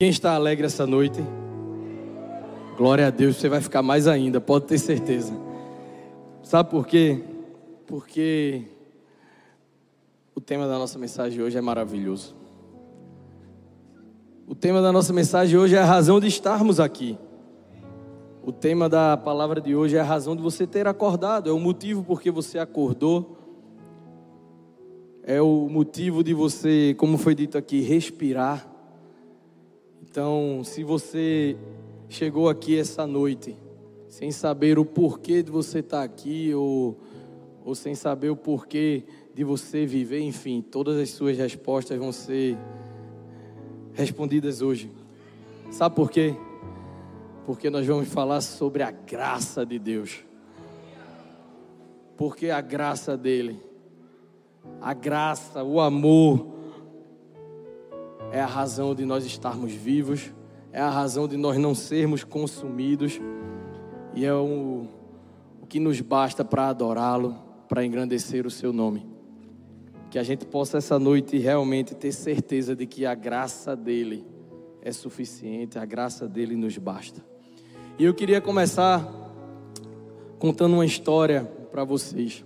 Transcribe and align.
Quem 0.00 0.10
está 0.10 0.36
alegre 0.36 0.64
essa 0.64 0.86
noite? 0.86 1.18
Glória 2.76 3.08
a 3.08 3.10
Deus, 3.10 3.34
você 3.34 3.48
vai 3.48 3.60
ficar 3.60 3.82
mais 3.82 4.06
ainda, 4.06 4.40
pode 4.40 4.66
ter 4.66 4.78
certeza. 4.78 5.32
Sabe 6.40 6.70
por 6.70 6.86
quê? 6.86 7.20
Porque 7.84 8.62
o 10.36 10.40
tema 10.40 10.68
da 10.68 10.78
nossa 10.78 11.00
mensagem 11.00 11.42
hoje 11.42 11.58
é 11.58 11.60
maravilhoso. 11.60 12.36
O 14.46 14.54
tema 14.54 14.80
da 14.80 14.92
nossa 14.92 15.12
mensagem 15.12 15.58
hoje 15.58 15.74
é 15.74 15.80
a 15.80 15.84
razão 15.84 16.20
de 16.20 16.28
estarmos 16.28 16.78
aqui. 16.78 17.18
O 18.40 18.52
tema 18.52 18.88
da 18.88 19.16
palavra 19.16 19.60
de 19.60 19.74
hoje 19.74 19.96
é 19.96 20.00
a 20.00 20.04
razão 20.04 20.36
de 20.36 20.42
você 20.42 20.64
ter 20.64 20.86
acordado, 20.86 21.50
é 21.50 21.52
o 21.52 21.58
motivo 21.58 22.04
porque 22.04 22.30
você 22.30 22.60
acordou. 22.60 23.36
É 25.24 25.42
o 25.42 25.68
motivo 25.68 26.22
de 26.22 26.34
você, 26.34 26.94
como 26.96 27.18
foi 27.18 27.34
dito 27.34 27.58
aqui, 27.58 27.80
respirar 27.80 28.77
então, 30.10 30.62
se 30.64 30.82
você 30.82 31.54
chegou 32.08 32.48
aqui 32.48 32.78
essa 32.78 33.06
noite 33.06 33.54
sem 34.08 34.32
saber 34.32 34.78
o 34.78 34.84
porquê 34.84 35.42
de 35.42 35.50
você 35.50 35.80
estar 35.80 36.02
aqui 36.02 36.54
ou, 36.54 36.98
ou 37.62 37.74
sem 37.74 37.94
saber 37.94 38.30
o 38.30 38.36
porquê 38.36 39.04
de 39.34 39.44
você 39.44 39.84
viver, 39.84 40.20
enfim, 40.20 40.62
todas 40.62 40.98
as 40.98 41.10
suas 41.10 41.36
respostas 41.36 41.98
vão 41.98 42.10
ser 42.10 42.56
respondidas 43.92 44.62
hoje. 44.62 44.90
Sabe 45.70 45.94
por 45.94 46.10
quê? 46.10 46.34
Porque 47.44 47.68
nós 47.68 47.86
vamos 47.86 48.08
falar 48.08 48.40
sobre 48.40 48.82
a 48.82 48.90
graça 48.90 49.66
de 49.66 49.78
Deus. 49.78 50.24
Porque 52.16 52.48
a 52.48 52.62
graça 52.62 53.14
dele, 53.14 53.60
a 54.80 54.94
graça, 54.94 55.62
o 55.62 55.78
amor, 55.78 56.57
é 58.32 58.40
a 58.40 58.46
razão 58.46 58.94
de 58.94 59.04
nós 59.04 59.24
estarmos 59.24 59.72
vivos, 59.72 60.32
é 60.72 60.80
a 60.80 60.90
razão 60.90 61.26
de 61.26 61.36
nós 61.36 61.56
não 61.58 61.74
sermos 61.74 62.24
consumidos, 62.24 63.20
e 64.14 64.24
é 64.24 64.34
o, 64.34 64.86
o 65.62 65.66
que 65.66 65.80
nos 65.80 66.00
basta 66.00 66.44
para 66.44 66.68
adorá-lo, 66.68 67.36
para 67.68 67.84
engrandecer 67.84 68.46
o 68.46 68.50
seu 68.50 68.72
nome. 68.72 69.06
Que 70.10 70.18
a 70.18 70.22
gente 70.22 70.46
possa 70.46 70.78
essa 70.78 70.98
noite 70.98 71.36
realmente 71.38 71.94
ter 71.94 72.12
certeza 72.12 72.74
de 72.74 72.86
que 72.86 73.04
a 73.04 73.14
graça 73.14 73.76
dele 73.76 74.26
é 74.82 74.92
suficiente, 74.92 75.78
a 75.78 75.84
graça 75.84 76.26
dele 76.26 76.56
nos 76.56 76.76
basta. 76.78 77.24
E 77.98 78.04
eu 78.04 78.14
queria 78.14 78.40
começar 78.40 79.06
contando 80.38 80.74
uma 80.74 80.86
história 80.86 81.44
para 81.70 81.84
vocês. 81.84 82.44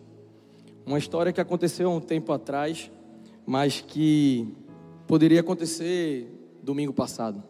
Uma 0.84 0.98
história 0.98 1.32
que 1.32 1.40
aconteceu 1.40 1.90
há 1.90 1.94
um 1.94 2.00
tempo 2.00 2.32
atrás, 2.32 2.90
mas 3.46 3.80
que 3.80 4.52
Poderia 5.12 5.40
acontecer 5.40 6.26
domingo 6.62 6.90
passado. 6.90 7.42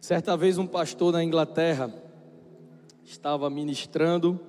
Certa 0.00 0.36
vez 0.36 0.58
um 0.58 0.66
pastor 0.66 1.12
na 1.12 1.22
Inglaterra 1.22 1.94
estava 3.04 3.48
ministrando 3.48 4.40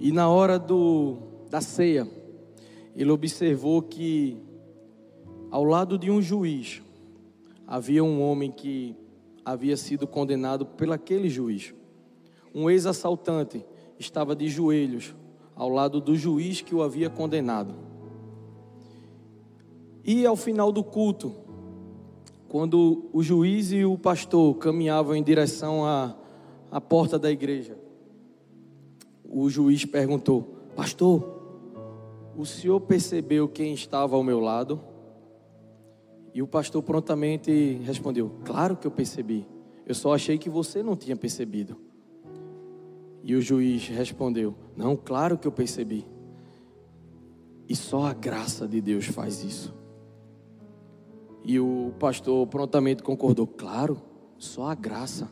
e 0.00 0.10
na 0.10 0.28
hora 0.28 0.58
do, 0.58 1.16
da 1.48 1.60
ceia 1.60 2.10
ele 2.96 3.12
observou 3.12 3.80
que 3.82 4.36
ao 5.48 5.62
lado 5.62 5.96
de 5.96 6.10
um 6.10 6.20
juiz 6.20 6.82
havia 7.68 8.02
um 8.02 8.20
homem 8.20 8.50
que 8.50 8.96
havia 9.44 9.76
sido 9.76 10.08
condenado 10.08 10.66
pelaquele 10.66 11.30
juiz. 11.30 11.72
Um 12.52 12.68
ex-assaltante 12.68 13.64
estava 13.96 14.34
de 14.34 14.48
joelhos 14.48 15.14
ao 15.54 15.68
lado 15.68 16.00
do 16.00 16.16
juiz 16.16 16.60
que 16.60 16.74
o 16.74 16.82
havia 16.82 17.08
condenado. 17.08 17.76
E 20.04 20.26
ao 20.26 20.34
final 20.34 20.72
do 20.72 20.82
culto, 20.82 21.43
quando 22.54 23.10
o 23.12 23.20
juiz 23.20 23.72
e 23.72 23.84
o 23.84 23.98
pastor 23.98 24.54
caminhavam 24.58 25.16
em 25.16 25.24
direção 25.24 25.84
à, 25.84 26.16
à 26.70 26.80
porta 26.80 27.18
da 27.18 27.28
igreja, 27.28 27.76
o 29.28 29.50
juiz 29.50 29.84
perguntou: 29.84 30.54
Pastor, 30.76 31.42
o 32.36 32.46
senhor 32.46 32.78
percebeu 32.82 33.48
quem 33.48 33.74
estava 33.74 34.14
ao 34.14 34.22
meu 34.22 34.38
lado? 34.38 34.80
E 36.32 36.40
o 36.42 36.46
pastor 36.46 36.80
prontamente 36.80 37.50
respondeu: 37.82 38.30
Claro 38.44 38.76
que 38.76 38.86
eu 38.86 38.90
percebi. 38.92 39.44
Eu 39.84 39.96
só 39.96 40.14
achei 40.14 40.38
que 40.38 40.48
você 40.48 40.80
não 40.80 40.94
tinha 40.94 41.16
percebido. 41.16 41.76
E 43.24 43.34
o 43.34 43.42
juiz 43.42 43.88
respondeu: 43.88 44.54
Não, 44.76 44.94
claro 44.94 45.36
que 45.36 45.48
eu 45.48 45.52
percebi. 45.52 46.06
E 47.68 47.74
só 47.74 48.06
a 48.06 48.14
graça 48.14 48.68
de 48.68 48.80
Deus 48.80 49.06
faz 49.06 49.42
isso. 49.42 49.74
E 51.44 51.60
o 51.60 51.92
pastor 51.98 52.46
prontamente 52.46 53.02
concordou: 53.02 53.46
Claro, 53.46 54.00
só 54.38 54.68
a 54.68 54.74
graça. 54.74 55.30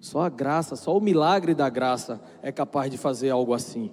Só 0.00 0.22
a 0.22 0.28
graça, 0.28 0.74
só 0.74 0.96
o 0.96 1.00
milagre 1.00 1.54
da 1.54 1.70
graça 1.70 2.20
é 2.42 2.50
capaz 2.50 2.90
de 2.90 2.98
fazer 2.98 3.30
algo 3.30 3.54
assim. 3.54 3.92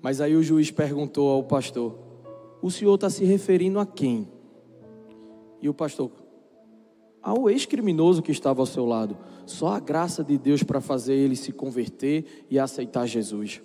Mas 0.00 0.20
aí 0.20 0.36
o 0.36 0.42
juiz 0.42 0.70
perguntou 0.70 1.28
ao 1.28 1.42
pastor: 1.42 1.98
O 2.62 2.70
senhor 2.70 2.94
está 2.94 3.10
se 3.10 3.24
referindo 3.24 3.80
a 3.80 3.86
quem? 3.86 4.28
E 5.60 5.68
o 5.68 5.74
pastor: 5.74 6.12
Ao 7.20 7.50
ex-criminoso 7.50 8.22
que 8.22 8.30
estava 8.30 8.62
ao 8.62 8.66
seu 8.66 8.86
lado. 8.86 9.16
Só 9.44 9.68
a 9.74 9.80
graça 9.80 10.22
de 10.22 10.38
Deus 10.38 10.62
para 10.62 10.80
fazer 10.80 11.14
ele 11.14 11.34
se 11.34 11.50
converter 11.50 12.46
e 12.48 12.60
aceitar 12.60 13.06
Jesus. 13.06 13.60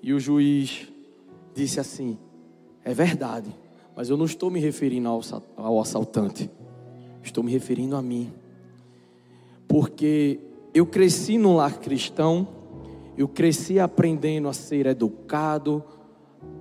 E 0.00 0.12
o 0.12 0.20
juiz 0.20 0.88
disse 1.52 1.80
assim: 1.80 2.16
É 2.84 2.94
verdade. 2.94 3.61
Mas 3.94 4.08
eu 4.08 4.16
não 4.16 4.24
estou 4.24 4.50
me 4.50 4.58
referindo 4.58 5.08
ao 5.56 5.80
assaltante, 5.80 6.50
estou 7.22 7.44
me 7.44 7.52
referindo 7.52 7.94
a 7.96 8.02
mim. 8.02 8.32
Porque 9.68 10.40
eu 10.74 10.86
cresci 10.86 11.36
num 11.36 11.56
lar 11.56 11.78
cristão, 11.78 12.48
eu 13.16 13.28
cresci 13.28 13.78
aprendendo 13.78 14.48
a 14.48 14.52
ser 14.52 14.86
educado, 14.86 15.84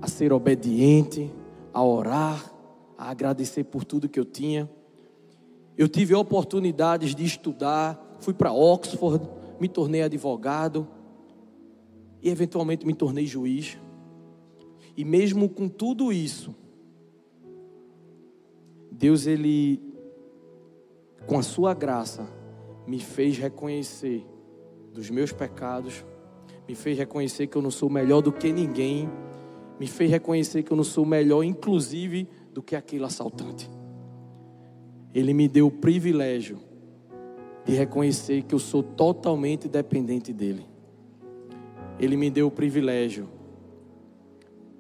a 0.02 0.08
ser 0.08 0.34
obediente, 0.34 1.32
a 1.74 1.84
orar, 1.84 2.54
a 2.98 3.10
agradecer 3.10 3.64
por 3.64 3.86
tudo 3.86 4.10
que 4.10 4.20
eu 4.20 4.26
tinha. 4.26 4.70
Eu 5.78 5.88
tive 5.88 6.14
oportunidades 6.14 7.16
de 7.16 7.24
estudar, 7.24 8.18
fui 8.20 8.34
para 8.34 8.52
Oxford, 8.52 9.28
me 9.60 9.70
tornei 9.70 10.02
advogado 10.02 10.88
e 12.22 12.30
eventualmente 12.30 12.86
me 12.86 12.94
tornei 12.94 13.26
juiz. 13.26 13.78
E 14.96 15.06
mesmo 15.06 15.48
com 15.48 15.70
tudo 15.70 16.12
isso, 16.12 16.54
Deus, 19.02 19.26
Ele, 19.26 19.82
com 21.26 21.40
a 21.40 21.42
Sua 21.42 21.74
graça, 21.74 22.30
me 22.86 23.00
fez 23.00 23.36
reconhecer 23.36 24.24
dos 24.94 25.10
meus 25.10 25.34
pecados, 25.34 26.06
me 26.68 26.76
fez 26.76 27.00
reconhecer 27.00 27.48
que 27.48 27.58
eu 27.58 27.64
não 27.64 27.72
sou 27.72 27.90
melhor 27.90 28.22
do 28.22 28.32
que 28.32 28.54
ninguém, 28.54 29.10
me 29.80 29.88
fez 29.88 30.12
reconhecer 30.12 30.62
que 30.62 30.72
eu 30.72 30.78
não 30.78 30.84
sou 30.84 31.04
melhor, 31.04 31.42
inclusive, 31.42 32.30
do 32.54 32.62
que 32.62 32.76
aquele 32.76 33.04
assaltante. 33.04 33.68
Ele 35.16 35.34
me 35.34 35.48
deu 35.48 35.66
o 35.66 35.72
privilégio 35.72 36.60
de 37.66 37.74
reconhecer 37.74 38.44
que 38.44 38.54
eu 38.54 38.60
sou 38.60 38.84
totalmente 38.84 39.68
dependente 39.68 40.32
dele. 40.32 40.68
Ele 41.98 42.16
me 42.16 42.30
deu 42.30 42.46
o 42.46 42.52
privilégio 42.52 43.28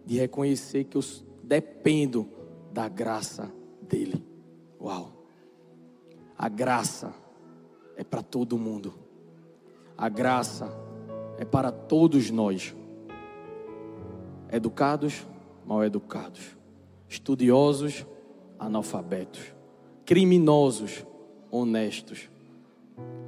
de 0.05 0.19
reconhecer 0.19 0.83
que 0.83 0.95
eu 0.95 1.01
dependo 1.43 2.29
da 2.71 2.87
graça 2.87 3.51
dele. 3.91 4.23
Uau! 4.79 5.11
A 6.37 6.47
graça 6.47 7.13
é 7.97 8.03
para 8.03 8.23
todo 8.23 8.57
mundo. 8.57 8.93
A 9.97 10.07
graça 10.07 10.71
é 11.37 11.45
para 11.45 11.71
todos 11.71 12.31
nós. 12.31 12.73
Educados, 14.49 15.27
mal 15.65 15.83
educados. 15.83 16.57
Estudiosos, 17.07 18.05
analfabetos. 18.57 19.53
Criminosos, 20.05 21.05
honestos. 21.51 22.29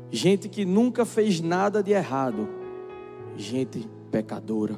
Gente 0.10 0.48
que 0.48 0.66
nunca 0.66 1.06
fez 1.06 1.42
nada 1.42 1.84
de 1.84 1.92
errado. 1.92 2.48
Gente 3.36 3.88
pecadora. 4.10 4.78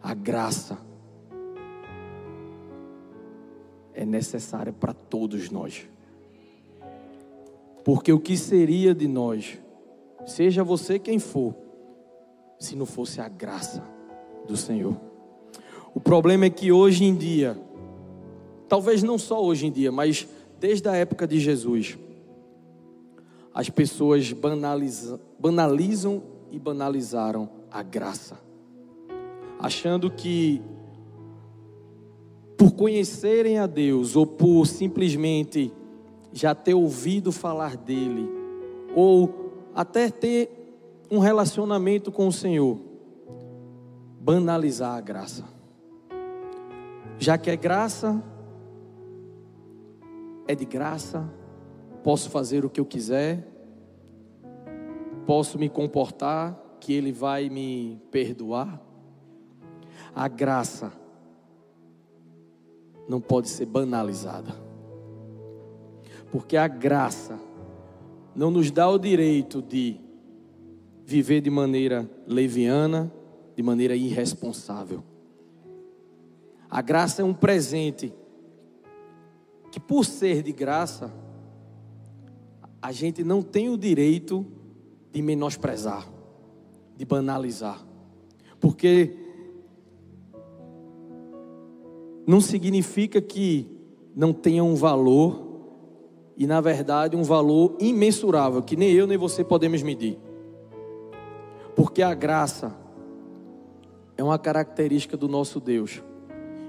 A 0.00 0.14
graça 0.14 0.87
é 3.98 4.06
necessária 4.06 4.72
para 4.72 4.92
todos 4.92 5.50
nós. 5.50 5.88
Porque 7.84 8.12
o 8.12 8.20
que 8.20 8.36
seria 8.36 8.94
de 8.94 9.08
nós, 9.08 9.58
seja 10.24 10.62
você 10.62 11.00
quem 11.00 11.18
for, 11.18 11.52
se 12.60 12.76
não 12.76 12.86
fosse 12.86 13.20
a 13.20 13.28
graça 13.28 13.82
do 14.46 14.56
Senhor? 14.56 14.96
O 15.92 15.98
problema 15.98 16.44
é 16.44 16.50
que 16.50 16.70
hoje 16.70 17.04
em 17.04 17.14
dia, 17.16 17.58
talvez 18.68 19.02
não 19.02 19.18
só 19.18 19.44
hoje 19.44 19.66
em 19.66 19.72
dia, 19.72 19.90
mas 19.90 20.28
desde 20.60 20.88
a 20.88 20.94
época 20.94 21.26
de 21.26 21.40
Jesus, 21.40 21.98
as 23.52 23.68
pessoas 23.68 24.32
banalizam, 24.32 25.18
banalizam 25.40 26.22
e 26.52 26.58
banalizaram 26.58 27.48
a 27.68 27.82
graça, 27.82 28.38
achando 29.58 30.08
que 30.08 30.62
por 32.58 32.72
conhecerem 32.72 33.56
a 33.56 33.68
Deus 33.68 34.16
ou 34.16 34.26
por 34.26 34.66
simplesmente 34.66 35.72
já 36.32 36.56
ter 36.56 36.74
ouvido 36.74 37.30
falar 37.30 37.76
dele, 37.76 38.28
ou 38.96 39.52
até 39.74 40.10
ter 40.10 40.50
um 41.08 41.20
relacionamento 41.20 42.10
com 42.10 42.26
o 42.26 42.32
Senhor, 42.32 42.76
banalizar 44.20 44.96
a 44.96 45.00
graça. 45.00 45.44
Já 47.16 47.38
que 47.38 47.48
é 47.48 47.56
graça, 47.56 48.20
é 50.46 50.54
de 50.54 50.64
graça, 50.64 51.32
posso 52.02 52.28
fazer 52.28 52.64
o 52.64 52.70
que 52.70 52.80
eu 52.80 52.84
quiser, 52.84 53.46
posso 55.24 55.58
me 55.58 55.68
comportar, 55.68 56.58
que 56.80 56.92
Ele 56.92 57.12
vai 57.12 57.48
me 57.48 58.00
perdoar. 58.10 58.82
A 60.14 60.26
graça 60.26 60.92
não 63.08 63.20
pode 63.20 63.48
ser 63.48 63.66
banalizada, 63.66 64.54
porque 66.30 66.56
a 66.56 66.68
graça 66.68 67.38
não 68.36 68.50
nos 68.50 68.70
dá 68.70 68.88
o 68.88 68.98
direito 68.98 69.62
de 69.62 69.98
viver 71.04 71.40
de 71.40 71.48
maneira 71.48 72.08
leviana, 72.26 73.10
de 73.56 73.62
maneira 73.62 73.96
irresponsável. 73.96 75.02
A 76.70 76.82
graça 76.82 77.22
é 77.22 77.24
um 77.24 77.32
presente 77.32 78.12
que, 79.72 79.80
por 79.80 80.04
ser 80.04 80.42
de 80.42 80.52
graça, 80.52 81.10
a 82.80 82.92
gente 82.92 83.24
não 83.24 83.42
tem 83.42 83.70
o 83.70 83.76
direito 83.76 84.46
de 85.10 85.22
menosprezar, 85.22 86.06
de 86.96 87.04
banalizar, 87.04 87.84
porque 88.60 89.27
não 92.28 92.42
significa 92.42 93.22
que 93.22 93.66
não 94.14 94.34
tenha 94.34 94.62
um 94.62 94.74
valor 94.74 95.46
e, 96.36 96.46
na 96.46 96.60
verdade, 96.60 97.16
um 97.16 97.22
valor 97.22 97.74
imensurável 97.80 98.62
que 98.62 98.76
nem 98.76 98.92
eu 98.92 99.06
nem 99.06 99.16
você 99.16 99.42
podemos 99.42 99.82
medir, 99.82 100.18
porque 101.74 102.02
a 102.02 102.12
graça 102.12 102.76
é 104.14 104.22
uma 104.22 104.38
característica 104.38 105.16
do 105.16 105.26
nosso 105.26 105.58
Deus. 105.58 106.02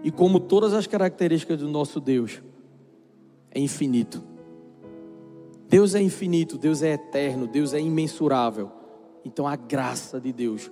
E 0.02 0.10
como 0.10 0.40
todas 0.40 0.74
as 0.74 0.88
características 0.88 1.60
do 1.60 1.68
nosso 1.68 2.00
Deus, 2.00 2.42
é 3.52 3.60
infinito. 3.60 4.24
Deus 5.68 5.94
é 5.94 6.02
infinito, 6.02 6.58
Deus 6.58 6.82
é 6.82 6.94
eterno, 6.94 7.46
Deus 7.46 7.74
é 7.74 7.82
imensurável. 7.82 8.72
Então 9.26 9.46
a 9.46 9.58
graça 9.58 10.22
de 10.22 10.32
Deus 10.32 10.72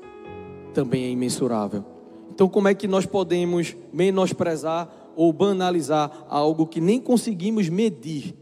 também 0.74 1.04
é 1.04 1.10
imensurável. 1.10 1.96
Então 2.38 2.48
como 2.48 2.68
é 2.68 2.75
que 2.75 2.88
nós 2.88 3.04
podemos 3.04 3.75
menosprezar 3.92 4.88
ou 5.16 5.34
banalizar 5.34 6.28
algo 6.30 6.68
que 6.68 6.80
nem 6.80 7.01
conseguimos 7.01 7.68
medir? 7.68 8.36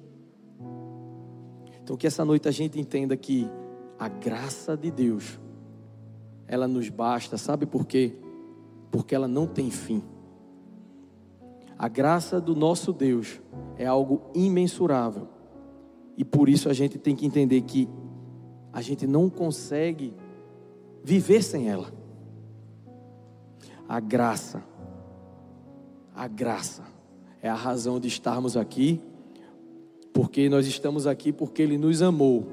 Então 1.82 1.96
que 1.96 2.06
essa 2.06 2.26
noite 2.26 2.46
a 2.46 2.52
gente 2.52 2.78
entenda 2.78 3.16
que 3.16 3.50
a 3.98 4.10
graça 4.10 4.76
de 4.76 4.92
Deus 4.92 5.40
ela 6.46 6.68
nos 6.68 6.90
basta, 6.90 7.38
sabe 7.38 7.66
por 7.66 7.86
quê? 7.86 8.12
Porque 8.92 9.16
ela 9.16 9.30
não 9.30 9.48
tem 9.48 9.72
fim. 9.72 10.04
A 11.80 11.88
graça 11.88 12.42
do 12.42 12.54
nosso 12.54 12.92
Deus 12.92 13.40
é 13.78 13.86
algo 13.86 14.24
imensurável. 14.34 15.30
E 16.18 16.26
por 16.26 16.50
isso 16.50 16.68
a 16.68 16.74
gente 16.74 16.98
tem 16.98 17.16
que 17.16 17.26
entender 17.26 17.62
que 17.62 17.88
a 18.74 18.82
gente 18.82 19.08
não 19.08 19.30
consegue 19.30 20.14
viver 21.02 21.42
sem 21.42 21.70
ela. 21.70 22.04
A 23.88 24.00
graça, 24.00 24.64
a 26.16 26.28
graça 26.28 26.84
é 27.42 27.50
a 27.50 27.56
razão 27.56 28.00
de 28.00 28.08
estarmos 28.08 28.58
aqui, 28.58 29.02
porque 30.14 30.50
nós 30.50 30.66
estamos 30.66 31.06
aqui 31.06 31.32
porque 31.32 31.62
Ele 31.62 31.78
nos 31.78 32.02
amou. 32.02 32.48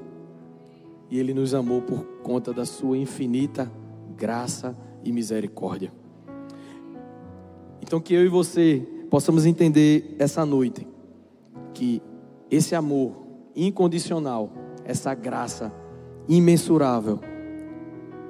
E 1.09 1.19
Ele 1.19 1.33
nos 1.33 1.53
amou 1.53 1.81
por 1.81 2.03
conta 2.21 2.53
da 2.53 2.65
Sua 2.65 2.97
infinita 2.97 3.71
graça 4.15 4.77
e 5.03 5.11
misericórdia. 5.11 5.91
Então, 7.81 7.99
que 7.99 8.13
eu 8.13 8.25
e 8.25 8.29
você 8.29 8.87
possamos 9.09 9.45
entender 9.45 10.15
essa 10.17 10.45
noite 10.45 10.87
que 11.73 12.01
esse 12.49 12.75
amor 12.75 13.15
incondicional, 13.55 14.51
essa 14.85 15.13
graça 15.13 15.73
imensurável, 16.27 17.19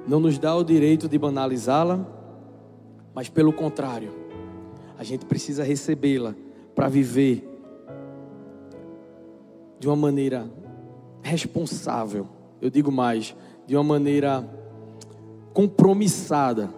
não 0.07 0.19
nos 0.19 0.37
dá 0.37 0.55
o 0.55 0.63
direito 0.63 1.07
de 1.07 1.17
banalizá-la, 1.17 2.05
mas 3.13 3.29
pelo 3.29 3.53
contrário, 3.53 4.11
a 4.97 5.03
gente 5.03 5.25
precisa 5.25 5.63
recebê-la 5.63 6.35
para 6.73 6.87
viver 6.87 7.47
de 9.79 9.87
uma 9.87 9.95
maneira 9.95 10.49
responsável. 11.21 12.27
Eu 12.61 12.69
digo 12.69 12.91
mais, 12.91 13.35
de 13.67 13.75
uma 13.75 13.83
maneira 13.83 14.47
compromissada, 15.53 16.73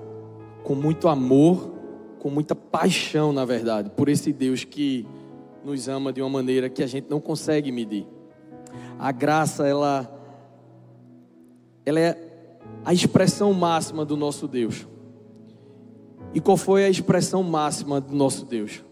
com 0.63 0.75
muito 0.75 1.07
amor 1.07 1.75
com 2.25 2.31
muita 2.31 2.55
paixão, 2.55 3.31
na 3.31 3.45
verdade, 3.45 3.91
por 3.91 4.09
esse 4.09 4.33
Deus 4.33 4.63
que 4.63 5.05
nos 5.63 5.87
ama 5.87 6.11
de 6.11 6.23
uma 6.23 6.29
maneira 6.31 6.67
que 6.67 6.81
a 6.81 6.87
gente 6.87 7.05
não 7.07 7.21
consegue 7.21 7.71
medir. 7.71 8.07
A 8.97 9.11
graça, 9.11 9.67
ela, 9.67 10.11
ela 11.85 11.99
é 11.99 12.17
a 12.83 12.91
expressão 12.91 13.53
máxima 13.53 14.03
do 14.03 14.17
nosso 14.17 14.47
Deus. 14.47 14.87
E 16.35 16.41
qual 16.41 16.57
foi 16.57 16.83
a 16.83 16.89
expressão 16.89 17.41
máxima 17.41 18.01
do 18.01 18.13
nosso 18.13 18.45
Deus? 18.45 18.83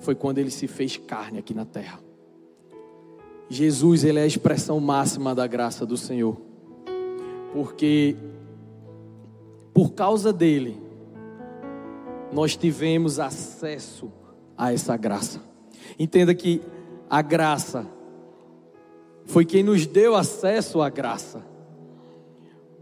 Foi 0.00 0.14
quando 0.14 0.38
ele 0.38 0.50
se 0.50 0.66
fez 0.66 0.96
carne 0.96 1.38
aqui 1.38 1.52
na 1.52 1.66
terra. 1.66 2.00
Jesus, 3.48 4.02
ele 4.02 4.18
é 4.18 4.22
a 4.22 4.26
expressão 4.26 4.80
máxima 4.80 5.34
da 5.34 5.46
graça 5.46 5.84
do 5.84 5.96
Senhor. 5.96 6.40
Porque 7.52 8.16
por 9.76 9.92
causa 9.92 10.32
dele, 10.32 10.80
nós 12.32 12.56
tivemos 12.56 13.20
acesso 13.20 14.10
a 14.56 14.72
essa 14.72 14.96
graça. 14.96 15.42
Entenda 15.98 16.34
que 16.34 16.62
a 17.10 17.20
graça 17.20 17.86
foi 19.26 19.44
quem 19.44 19.62
nos 19.62 19.86
deu 19.86 20.14
acesso 20.14 20.80
à 20.80 20.88
graça. 20.88 21.44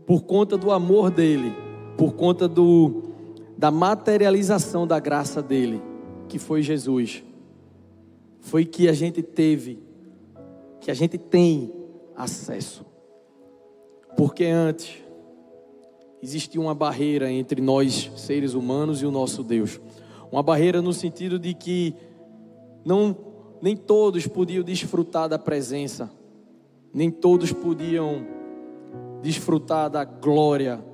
Por 0.06 0.23
conta 0.23 0.56
do 0.56 0.70
amor 0.70 1.11
dele, 1.11 1.63
por 1.96 2.14
conta 2.14 2.49
do 2.49 3.14
da 3.56 3.70
materialização 3.70 4.87
da 4.87 4.99
graça 4.99 5.41
dele, 5.41 5.81
que 6.29 6.38
foi 6.38 6.62
Jesus. 6.62 7.23
Foi 8.41 8.64
que 8.64 8.88
a 8.88 8.93
gente 8.93 9.23
teve, 9.23 9.79
que 10.81 10.91
a 10.91 10.94
gente 10.94 11.17
tem 11.17 11.73
acesso. 12.16 12.85
Porque 14.16 14.45
antes 14.45 15.02
existia 16.23 16.61
uma 16.61 16.75
barreira 16.75 17.30
entre 17.30 17.61
nós, 17.61 18.11
seres 18.16 18.54
humanos, 18.54 19.02
e 19.02 19.07
o 19.07 19.11
nosso 19.11 19.42
Deus. 19.42 19.80
Uma 20.30 20.42
barreira 20.42 20.83
no 20.83 20.92
sentido 20.92 21.38
de 21.38 21.54
que 21.54 21.95
não, 22.85 23.16
nem 23.62 23.76
todos 23.76 24.26
podiam 24.26 24.62
desfrutar 24.62 25.28
da 25.28 25.38
presença, 25.38 26.11
nem 26.92 27.11
todos 27.11 27.52
podiam 27.52 28.26
desfrutar 29.23 29.88
da 29.88 30.04
glória, 30.04 30.85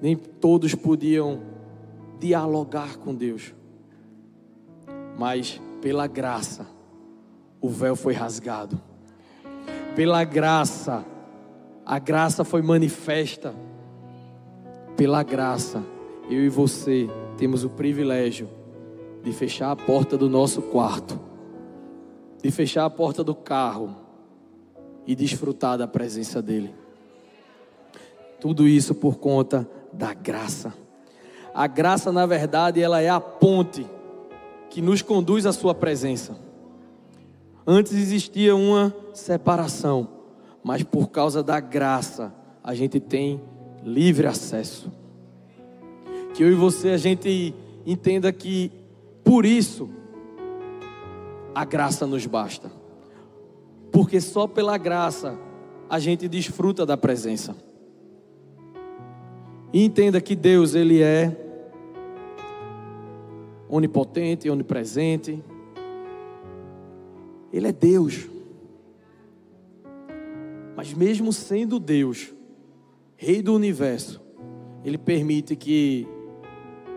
nem 0.00 0.16
todos 0.16 0.74
podiam 0.74 1.40
dialogar 2.18 2.98
com 2.98 3.14
Deus. 3.14 3.54
Mas 5.18 5.60
pela 5.80 6.06
graça, 6.06 6.66
o 7.60 7.68
véu 7.68 7.96
foi 7.96 8.14
rasgado. 8.14 8.80
Pela 9.96 10.22
graça, 10.24 11.04
a 11.84 11.98
graça 11.98 12.44
foi 12.44 12.62
manifesta 12.62 13.54
pela 14.98 15.22
graça, 15.22 15.80
eu 16.28 16.44
e 16.44 16.48
você 16.48 17.08
temos 17.36 17.62
o 17.62 17.70
privilégio 17.70 18.48
de 19.22 19.32
fechar 19.32 19.70
a 19.70 19.76
porta 19.76 20.18
do 20.18 20.28
nosso 20.28 20.60
quarto, 20.60 21.20
de 22.42 22.50
fechar 22.50 22.84
a 22.84 22.90
porta 22.90 23.22
do 23.22 23.32
carro 23.32 23.94
e 25.06 25.14
desfrutar 25.14 25.78
da 25.78 25.86
presença 25.86 26.42
dEle. 26.42 26.74
Tudo 28.40 28.66
isso 28.66 28.92
por 28.92 29.18
conta 29.18 29.70
da 29.92 30.14
graça. 30.14 30.72
A 31.54 31.66
graça, 31.66 32.12
na 32.12 32.26
verdade, 32.26 32.80
ela 32.80 33.00
é 33.00 33.08
a 33.08 33.20
ponte 33.20 33.86
que 34.70 34.80
nos 34.80 35.02
conduz 35.02 35.46
à 35.46 35.52
Sua 35.52 35.74
presença. 35.74 36.36
Antes 37.66 37.92
existia 37.92 38.54
uma 38.54 38.94
separação, 39.12 40.08
mas 40.62 40.82
por 40.82 41.08
causa 41.08 41.42
da 41.42 41.60
graça, 41.60 42.32
a 42.62 42.74
gente 42.74 43.00
tem 43.00 43.40
livre 43.82 44.26
acesso. 44.26 44.92
Que 46.34 46.42
eu 46.42 46.50
e 46.50 46.54
você 46.54 46.90
a 46.90 46.96
gente 46.96 47.54
entenda 47.84 48.32
que 48.32 48.70
por 49.24 49.44
isso 49.44 49.88
a 51.54 51.64
graça 51.64 52.06
nos 52.06 52.24
basta. 52.26 52.70
Porque 53.90 54.20
só 54.20 54.46
pela 54.46 54.78
graça 54.78 55.38
a 55.90 55.98
gente 55.98 56.28
desfruta 56.28 56.86
da 56.86 56.96
presença. 56.96 57.56
E 59.72 59.84
entenda 59.84 60.20
que 60.20 60.34
Deus 60.34 60.74
ele 60.74 61.02
é 61.02 61.36
onipotente, 63.68 64.48
onipresente. 64.48 65.42
Ele 67.52 67.68
é 67.68 67.72
Deus. 67.72 68.26
Mas 70.76 70.94
mesmo 70.94 71.32
sendo 71.32 71.78
Deus, 71.78 72.32
Rei 73.20 73.42
do 73.42 73.52
universo, 73.52 74.20
Ele 74.84 74.96
permite 74.96 75.56
que 75.56 76.06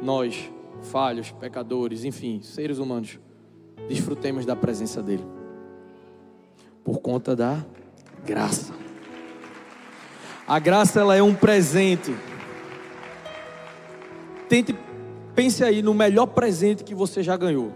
nós, 0.03 0.51
falhos, 0.83 1.31
pecadores, 1.31 2.05
enfim, 2.05 2.41
seres 2.43 2.77
humanos, 2.77 3.19
desfrutemos 3.89 4.45
da 4.45 4.55
presença 4.55 5.01
dEle. 5.01 5.25
Por 6.83 6.99
conta 6.99 7.35
da 7.35 7.65
graça. 8.23 8.71
A 10.47 10.59
graça 10.59 10.99
ela 10.99 11.15
é 11.15 11.23
um 11.23 11.33
presente. 11.33 12.13
Tente 14.51 14.75
pense 15.33 15.63
aí 15.63 15.81
no 15.81 15.93
melhor 15.93 16.25
presente 16.25 16.83
que 16.83 16.93
você 16.93 17.23
já 17.23 17.37
ganhou. 17.37 17.71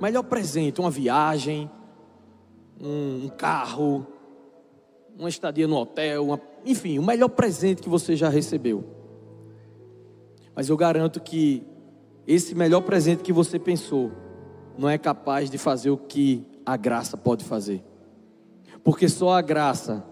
Melhor 0.00 0.22
presente, 0.22 0.80
uma 0.80 0.92
viagem, 0.92 1.68
um, 2.80 3.24
um 3.24 3.28
carro, 3.28 4.06
uma 5.18 5.28
estadia 5.28 5.66
no 5.66 5.74
hotel, 5.74 6.24
uma, 6.24 6.40
enfim, 6.64 7.00
o 7.00 7.02
melhor 7.02 7.30
presente 7.30 7.82
que 7.82 7.88
você 7.88 8.14
já 8.14 8.28
recebeu. 8.28 8.84
Mas 10.54 10.68
eu 10.68 10.76
garanto 10.76 11.18
que 11.18 11.64
esse 12.28 12.54
melhor 12.54 12.82
presente 12.82 13.24
que 13.24 13.32
você 13.32 13.58
pensou 13.58 14.12
não 14.78 14.88
é 14.88 14.96
capaz 14.96 15.50
de 15.50 15.58
fazer 15.58 15.90
o 15.90 15.96
que 15.96 16.46
a 16.64 16.76
graça 16.76 17.16
pode 17.16 17.44
fazer. 17.44 17.82
Porque 18.84 19.08
só 19.08 19.32
a 19.32 19.42
graça 19.42 20.04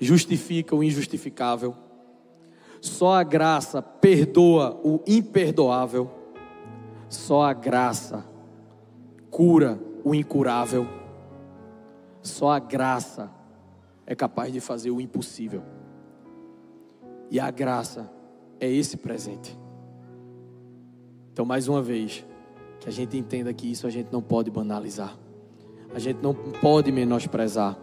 justifica 0.00 0.74
o 0.74 0.82
injustificável. 0.82 1.76
Só 2.80 3.14
a 3.14 3.22
graça 3.22 3.82
perdoa 3.82 4.80
o 4.82 5.00
imperdoável. 5.06 6.10
Só 7.08 7.42
a 7.42 7.52
graça 7.52 8.24
cura 9.30 9.78
o 10.04 10.14
incurável. 10.14 10.86
Só 12.22 12.50
a 12.50 12.58
graça 12.58 13.30
é 14.06 14.14
capaz 14.14 14.52
de 14.52 14.60
fazer 14.60 14.90
o 14.90 15.00
impossível. 15.00 15.62
E 17.30 17.38
a 17.38 17.50
graça 17.50 18.10
é 18.58 18.68
esse 18.68 18.96
presente. 18.96 19.58
Então, 21.32 21.44
mais 21.44 21.68
uma 21.68 21.80
vez, 21.80 22.24
que 22.80 22.88
a 22.88 22.92
gente 22.92 23.16
entenda 23.16 23.52
que 23.52 23.70
isso 23.70 23.86
a 23.86 23.90
gente 23.90 24.12
não 24.12 24.20
pode 24.20 24.50
banalizar. 24.50 25.16
A 25.94 25.98
gente 25.98 26.20
não 26.22 26.34
pode 26.34 26.90
menosprezar. 26.90 27.78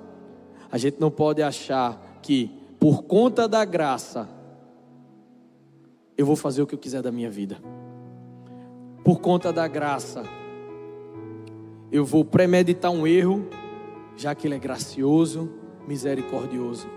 A 0.72 0.78
gente 0.78 1.00
não 1.00 1.10
pode 1.10 1.42
achar 1.42 2.20
que, 2.22 2.52
por 2.80 3.04
conta 3.04 3.48
da 3.48 3.64
graça, 3.64 4.28
eu 6.18 6.26
vou 6.26 6.36
fazer 6.36 6.62
o 6.62 6.68
que 6.68 6.74
eu 6.74 6.80
quiser 6.80 7.02
da 7.02 7.12
minha 7.12 7.30
vida. 7.30 7.58
Por 9.04 9.20
conta 9.20 9.54
da 9.54 9.68
graça, 9.68 10.24
eu 11.92 12.04
vou 12.04 12.26
premeditar 12.26 12.92
um 12.92 13.06
erro, 13.06 13.48
já 14.16 14.34
que 14.34 14.48
Ele 14.48 14.56
é 14.56 14.60
gracioso, 14.60 15.50
misericordioso. 15.88 16.88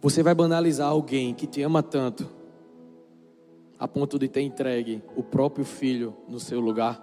Você 0.00 0.22
vai 0.22 0.34
banalizar 0.34 0.88
alguém 0.88 1.34
que 1.34 1.46
te 1.46 1.60
ama 1.60 1.82
tanto, 1.82 2.28
a 3.78 3.86
ponto 3.86 4.18
de 4.18 4.28
ter 4.28 4.42
entregue 4.42 5.02
o 5.16 5.22
próprio 5.22 5.64
filho 5.64 6.16
no 6.28 6.38
seu 6.38 6.60
lugar? 6.60 7.02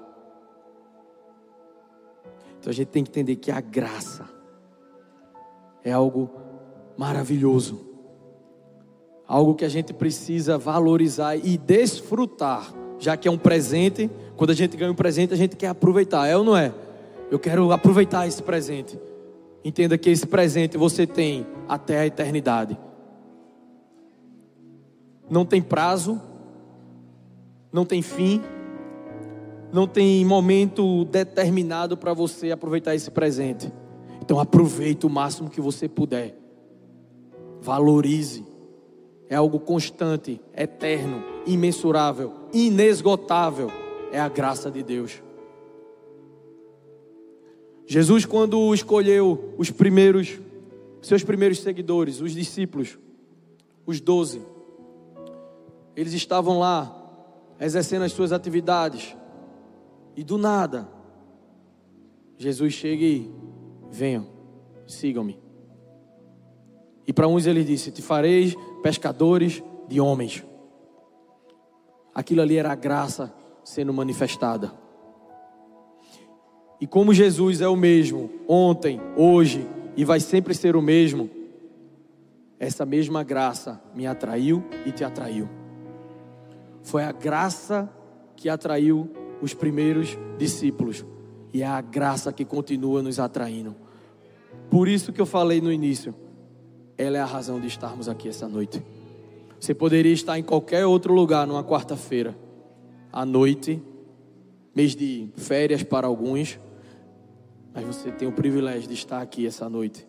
Então 2.58 2.72
a 2.72 2.74
gente 2.74 2.88
tem 2.88 3.04
que 3.04 3.12
entender 3.12 3.36
que 3.36 3.52
a 3.52 3.62
graça 3.62 4.28
é 5.84 5.92
algo 5.92 6.32
maravilhoso, 6.98 7.95
algo 9.28 9.56
que 9.56 9.66
a 9.66 9.70
gente 9.70 9.94
precisa 9.94 10.58
valorizar 10.58 11.36
e 11.36 11.58
desfrutar, 11.58 12.74
já 13.00 13.18
que 13.18 13.28
é 13.28 13.32
um 13.32 13.38
presente. 13.38 14.10
Quando 14.36 14.52
a 14.52 14.54
gente 14.54 14.78
ganha 14.78 14.92
um 14.92 14.96
presente, 14.96 15.34
a 15.34 15.38
gente 15.38 15.56
quer 15.56 15.68
aproveitar, 15.68 16.28
é 16.28 16.36
ou 16.36 16.44
não 16.44 16.56
é? 16.56 16.74
Eu 17.32 17.40
quero 17.40 17.72
aproveitar 17.72 18.28
esse 18.28 18.42
presente. 18.42 19.00
Entenda 19.64 19.98
que 19.98 20.10
esse 20.10 20.28
presente 20.28 20.78
você 20.78 21.08
tem 21.08 21.46
até 21.68 22.00
a 22.00 22.06
eternidade. 22.06 22.78
Não 25.30 25.44
tem 25.44 25.62
prazo, 25.62 26.22
não 27.72 27.84
tem 27.84 28.02
fim, 28.04 28.42
não 29.74 29.88
tem 29.88 30.24
momento 30.24 31.04
determinado 31.06 31.98
para 31.98 32.14
você 32.14 32.52
aproveitar 32.52 32.94
esse 32.94 33.10
presente. 33.10 33.74
Então 34.22 34.40
aproveite 34.40 35.06
o 35.06 35.10
máximo 35.10 35.50
que 35.50 35.60
você 35.60 35.90
puder. 35.90 36.38
Valorize. 37.60 38.46
É 39.30 39.36
algo 39.36 39.60
constante, 39.60 40.40
eterno, 40.56 41.24
imensurável, 41.46 42.34
inesgotável. 42.54 43.72
É 44.12 44.20
a 44.20 44.30
graça 44.30 44.70
de 44.70 44.84
Deus. 44.84 45.22
Jesus, 47.88 48.26
quando 48.26 48.74
escolheu 48.74 49.54
os 49.58 49.70
primeiros, 49.70 50.40
seus 51.02 51.24
primeiros 51.24 51.60
seguidores, 51.60 52.22
os 52.22 52.34
discípulos, 52.34 52.98
os 53.86 54.00
doze, 54.00 54.42
eles 55.96 56.14
estavam 56.14 56.60
lá 56.60 57.02
exercendo 57.60 58.04
as 58.04 58.12
suas 58.12 58.32
atividades, 58.32 59.16
e 60.16 60.24
do 60.24 60.38
nada, 60.38 60.88
Jesus 62.38 62.74
chega 62.74 63.06
e 63.06 63.32
venham, 63.90 64.28
sigam-me. 64.88 65.40
E 67.08 67.14
para 67.14 67.28
uns 67.28 67.46
ele 67.46 67.64
disse: 67.64 67.92
Te 67.92 68.02
fareis 68.02 68.56
pescadores 68.86 69.64
de 69.88 70.00
homens. 70.00 70.46
Aquilo 72.14 72.44
ali 72.44 72.56
era 72.56 72.72
a 72.72 72.76
graça 72.76 73.34
sendo 73.64 73.92
manifestada. 73.92 74.72
E 76.80 76.86
como 76.86 77.12
Jesus 77.12 77.62
é 77.62 77.68
o 77.68 77.76
mesmo 77.76 78.30
ontem, 78.48 79.02
hoje 79.18 79.68
e 79.98 80.06
vai 80.06 80.20
sempre 80.20 80.54
ser 80.54 80.76
o 80.76 80.84
mesmo, 80.84 81.32
essa 82.60 82.86
mesma 82.86 83.24
graça 83.24 83.82
me 83.96 84.06
atraiu 84.06 84.64
e 84.86 84.92
te 84.92 85.04
atraiu. 85.04 85.50
Foi 86.84 87.04
a 87.04 87.12
graça 87.12 87.92
que 88.36 88.48
atraiu 88.50 89.10
os 89.42 89.56
primeiros 89.56 90.16
discípulos. 90.38 91.04
E 91.52 91.64
é 91.64 91.66
a 91.66 91.82
graça 91.82 92.32
que 92.32 92.46
continua 92.46 93.02
nos 93.02 93.20
atraindo. 93.20 93.76
Por 94.70 94.88
isso 94.88 95.12
que 95.12 95.20
eu 95.20 95.26
falei 95.26 95.60
no 95.60 95.72
início, 95.72 96.14
ela 96.98 97.18
é 97.18 97.22
a 97.22 97.26
razão 97.26 97.60
de 97.60 97.68
estarmos 97.68 98.08
aqui 98.08 98.30
essa 98.30 98.48
noite. 98.48 98.82
Você 99.60 99.74
poderia 99.74 100.14
estar 100.14 100.38
em 100.38 100.44
qualquer 100.44 100.86
outro 100.86 101.14
lugar 101.14 101.48
numa 101.48 101.64
quarta-feira, 101.64 102.36
à 103.12 103.26
noite, 103.26 103.82
mês 104.76 104.96
de 104.96 105.30
férias 105.36 105.84
para 105.84 106.08
alguns, 106.08 106.60
mas 107.74 107.86
você 107.86 108.12
tem 108.12 108.28
o 108.28 108.32
privilégio 108.32 108.88
de 108.88 108.94
estar 108.94 109.22
aqui 109.22 109.46
essa 109.46 109.70
noite. 109.70 110.08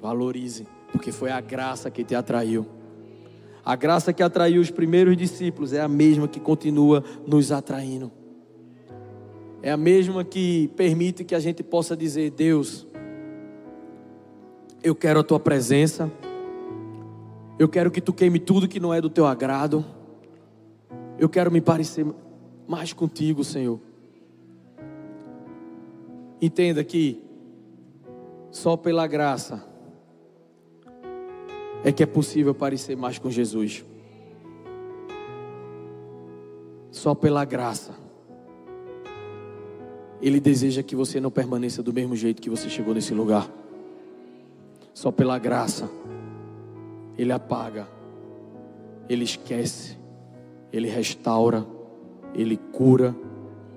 Valorize, 0.00 0.66
porque 0.90 1.12
foi 1.12 1.30
a 1.30 1.40
graça 1.40 1.90
que 1.90 2.04
te 2.04 2.14
atraiu. 2.14 2.66
A 3.64 3.76
graça 3.76 4.12
que 4.12 4.22
atraiu 4.22 4.60
os 4.60 4.70
primeiros 4.70 5.16
discípulos 5.16 5.72
é 5.72 5.80
a 5.80 5.88
mesma 5.88 6.26
que 6.26 6.40
continua 6.40 7.04
nos 7.26 7.52
atraindo 7.52 8.10
é 9.62 9.70
a 9.70 9.76
mesma 9.76 10.24
que 10.24 10.68
permite 10.76 11.24
que 11.24 11.34
a 11.34 11.40
gente 11.40 11.62
possa 11.62 11.96
dizer: 11.96 12.30
Deus, 12.32 12.86
eu 14.82 14.94
quero 14.94 15.20
a 15.20 15.22
tua 15.22 15.38
presença, 15.38 16.10
eu 17.58 17.68
quero 17.68 17.90
que 17.90 18.00
tu 18.00 18.12
queime 18.12 18.38
tudo 18.38 18.66
que 18.66 18.80
não 18.80 18.92
é 18.92 19.00
do 19.00 19.08
teu 19.08 19.26
agrado, 19.26 19.84
eu 21.18 21.28
quero 21.28 21.50
me 21.50 21.60
parecer 21.60 22.04
mais 22.66 22.92
contigo, 22.92 23.44
Senhor. 23.44 23.78
Entenda 26.40 26.82
que 26.82 27.22
só 28.50 28.76
pela 28.76 29.06
graça 29.06 29.64
é 31.84 31.92
que 31.92 32.02
é 32.02 32.06
possível 32.06 32.54
parecer 32.54 32.96
mais 32.96 33.18
com 33.18 33.30
Jesus. 33.30 33.84
Só 36.90 37.14
pela 37.14 37.44
graça 37.44 38.02
ele 40.20 40.38
deseja 40.38 40.84
que 40.84 40.94
você 40.94 41.20
não 41.20 41.32
permaneça 41.32 41.82
do 41.82 41.92
mesmo 41.92 42.14
jeito 42.14 42.40
que 42.40 42.48
você 42.48 42.70
chegou 42.70 42.94
nesse 42.94 43.12
lugar. 43.12 43.61
Só 44.94 45.10
pela 45.10 45.38
graça. 45.38 45.90
Ele 47.16 47.32
apaga. 47.32 47.86
Ele 49.08 49.24
esquece. 49.24 49.98
Ele 50.72 50.88
restaura. 50.88 51.66
Ele 52.34 52.56
cura. 52.56 53.14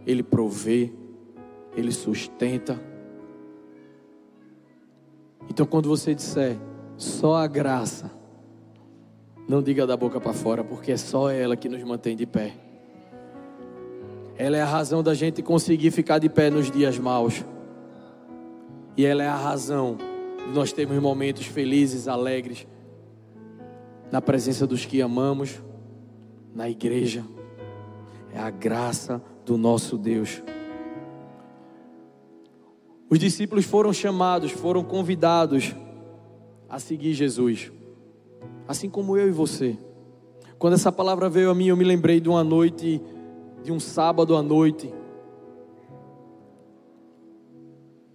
Ele 0.06 0.24
provê. 0.24 0.92
Ele 1.76 1.92
sustenta. 1.92 2.80
Então, 5.50 5.66
quando 5.66 5.88
você 5.88 6.14
disser 6.16 6.58
só 6.98 7.36
a 7.36 7.48
graça, 7.48 8.12
não 9.48 9.62
diga 9.62 9.86
da 9.86 9.96
boca 9.96 10.20
para 10.20 10.34
fora, 10.34 10.64
porque 10.64 10.92
é 10.92 10.98
só 10.98 11.30
ela 11.30 11.56
que 11.56 11.70
nos 11.70 11.84
mantém 11.84 12.16
de 12.16 12.26
pé. 12.26 12.54
Ela 14.38 14.58
é 14.58 14.62
a 14.62 14.66
razão 14.66 15.02
da 15.02 15.14
gente 15.14 15.42
conseguir 15.42 15.92
ficar 15.92 16.20
de 16.20 16.28
pé 16.28 16.50
nos 16.50 16.70
dias 16.70 16.98
maus. 16.98 17.46
E 18.98 19.06
ela 19.06 19.24
é 19.24 19.28
a 19.28 19.36
razão 19.36 19.98
nós 20.54 20.72
termos 20.72 20.98
momentos 21.00 21.46
felizes, 21.46 22.08
alegres, 22.08 22.68
na 24.12 24.22
presença 24.22 24.66
dos 24.68 24.86
que 24.86 25.02
amamos, 25.02 25.62
na 26.54 26.70
igreja. 26.70 27.24
É 28.34 28.40
a 28.40 28.50
graça 28.50 29.22
do 29.46 29.58
nosso 29.58 29.98
Deus. 29.98 30.42
Os 33.10 33.20
discípulos 33.20 33.66
foram 33.66 33.94
chamados, 33.94 34.52
foram 34.52 34.84
convidados 34.84 35.76
a 36.68 36.80
seguir 36.80 37.14
Jesus, 37.14 37.72
assim 38.68 38.90
como 38.90 39.16
eu 39.16 39.28
e 39.28 39.32
você. 39.32 39.78
Quando 40.58 40.74
essa 40.74 40.92
palavra 40.92 41.30
veio 41.30 41.50
a 41.50 41.56
mim, 41.56 41.68
eu 41.68 41.78
me 41.78 41.84
lembrei 41.84 42.20
de 42.20 42.28
uma 42.28 42.44
noite, 42.44 43.02
de 43.64 43.72
um 43.72 43.80
sábado 43.80 44.36
à 44.36 44.42
noite. 44.42 44.94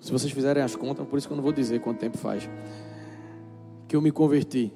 Se 0.01 0.11
vocês 0.11 0.33
fizerem 0.33 0.63
as 0.63 0.75
contas, 0.75 1.07
por 1.07 1.19
isso 1.19 1.29
que 1.29 1.33
eu 1.33 1.37
não 1.37 1.45
vou 1.45 1.53
dizer 1.53 1.81
quanto 1.81 1.99
tempo 1.99 2.17
faz, 2.17 2.49
que 3.87 3.95
eu 3.95 4.01
me 4.01 4.11
converti. 4.11 4.73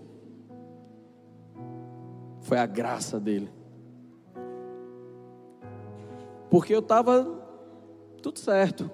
Foi 2.43 2.59
a 2.59 2.67
graça 2.67 3.19
dele. 3.19 3.49
Porque 6.51 6.75
eu 6.75 6.81
estava 6.81 7.27
tudo 8.21 8.39
certo. 8.39 8.91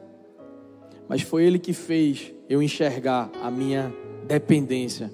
Mas 1.09 1.23
foi 1.23 1.45
ele 1.45 1.59
que 1.59 1.73
fez 1.73 2.33
eu 2.49 2.63
enxergar 2.63 3.31
a 3.43 3.51
minha 3.51 3.93
dependência. 4.27 5.11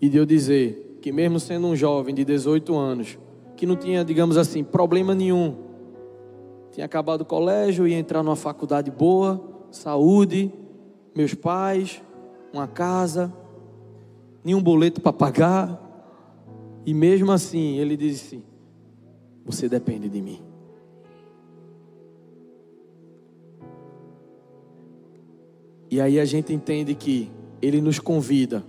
E 0.00 0.08
de 0.08 0.16
eu 0.16 0.24
dizer 0.24 0.98
que, 1.02 1.12
mesmo 1.12 1.38
sendo 1.38 1.66
um 1.66 1.76
jovem 1.76 2.14
de 2.14 2.24
18 2.24 2.74
anos, 2.74 3.18
que 3.56 3.66
não 3.66 3.76
tinha, 3.76 4.04
digamos 4.04 4.36
assim, 4.36 4.64
problema 4.64 5.14
nenhum, 5.14 5.56
tinha 6.72 6.86
acabado 6.86 7.20
o 7.20 7.24
colégio, 7.24 7.86
ia 7.86 7.98
entrar 7.98 8.22
numa 8.22 8.34
faculdade 8.34 8.90
boa, 8.90 9.40
saúde, 9.70 10.50
meus 11.14 11.34
pais, 11.34 12.02
uma 12.52 12.66
casa, 12.66 13.32
nenhum 14.42 14.62
boleto 14.62 15.00
para 15.00 15.12
pagar. 15.12 15.78
E 16.86 16.94
mesmo 16.94 17.30
assim, 17.30 17.76
ele 17.76 17.94
disse: 17.94 18.42
Você 19.44 19.68
depende 19.68 20.08
de 20.08 20.20
mim. 20.22 20.40
E 25.90 26.00
aí 26.00 26.18
a 26.18 26.24
gente 26.24 26.54
entende 26.54 26.94
que 26.94 27.30
Ele 27.60 27.82
nos 27.82 27.98
convida 27.98 28.64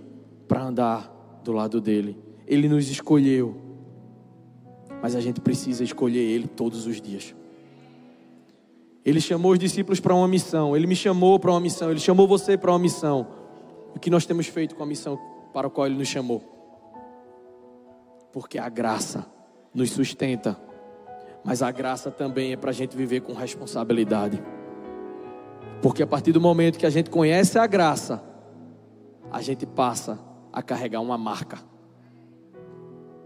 para 0.46 0.62
andar 0.62 1.40
do 1.42 1.52
lado 1.52 1.80
dele. 1.80 2.18
Ele 2.46 2.68
nos 2.68 2.90
escolheu. 2.90 3.56
Mas 5.00 5.16
a 5.16 5.22
gente 5.22 5.40
precisa 5.40 5.82
escolher 5.82 6.20
Ele 6.20 6.46
todos 6.46 6.86
os 6.86 7.00
dias. 7.00 7.34
Ele 9.04 9.20
chamou 9.20 9.52
os 9.52 9.58
discípulos 9.58 10.00
para 10.00 10.14
uma 10.14 10.26
missão. 10.26 10.74
Ele 10.74 10.86
me 10.86 10.96
chamou 10.96 11.38
para 11.38 11.50
uma 11.50 11.60
missão. 11.60 11.90
Ele 11.90 12.00
chamou 12.00 12.26
você 12.26 12.56
para 12.56 12.70
uma 12.70 12.78
missão. 12.78 13.26
O 13.94 13.98
que 13.98 14.08
nós 14.10 14.24
temos 14.24 14.46
feito 14.46 14.74
com 14.74 14.82
a 14.82 14.86
missão 14.86 15.18
para 15.52 15.66
a 15.66 15.70
qual 15.70 15.86
Ele 15.86 15.96
nos 15.96 16.08
chamou? 16.08 16.42
Porque 18.32 18.58
a 18.58 18.68
graça 18.68 19.26
nos 19.74 19.90
sustenta. 19.90 20.58
Mas 21.44 21.62
a 21.62 21.70
graça 21.70 22.10
também 22.10 22.52
é 22.52 22.56
para 22.56 22.70
a 22.70 22.72
gente 22.72 22.96
viver 22.96 23.20
com 23.20 23.34
responsabilidade. 23.34 24.42
Porque 25.82 26.02
a 26.02 26.06
partir 26.06 26.32
do 26.32 26.40
momento 26.40 26.78
que 26.78 26.86
a 26.86 26.90
gente 26.90 27.10
conhece 27.10 27.58
a 27.58 27.66
graça, 27.66 28.24
a 29.30 29.42
gente 29.42 29.66
passa 29.66 30.18
a 30.50 30.62
carregar 30.62 31.00
uma 31.00 31.18
marca, 31.18 31.58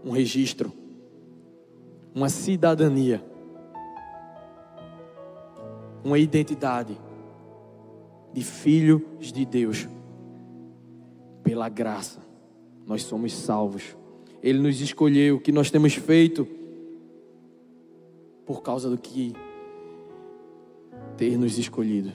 um 0.03 0.11
registro, 0.11 0.73
uma 2.13 2.27
cidadania, 2.27 3.23
uma 6.03 6.17
identidade 6.17 6.97
de 8.33 8.43
filhos 8.43 9.01
de 9.19 9.45
Deus. 9.45 9.87
Pela 11.43 11.69
graça, 11.69 12.19
nós 12.85 13.03
somos 13.03 13.33
salvos. 13.33 13.95
Ele 14.41 14.59
nos 14.59 14.79
escolheu, 14.81 15.35
o 15.35 15.39
que 15.39 15.51
nós 15.51 15.69
temos 15.69 15.93
feito 15.93 16.47
por 18.45 18.61
causa 18.61 18.89
do 18.89 18.97
que 18.97 19.33
ter 21.17 21.37
nos 21.37 21.57
escolhido. 21.57 22.13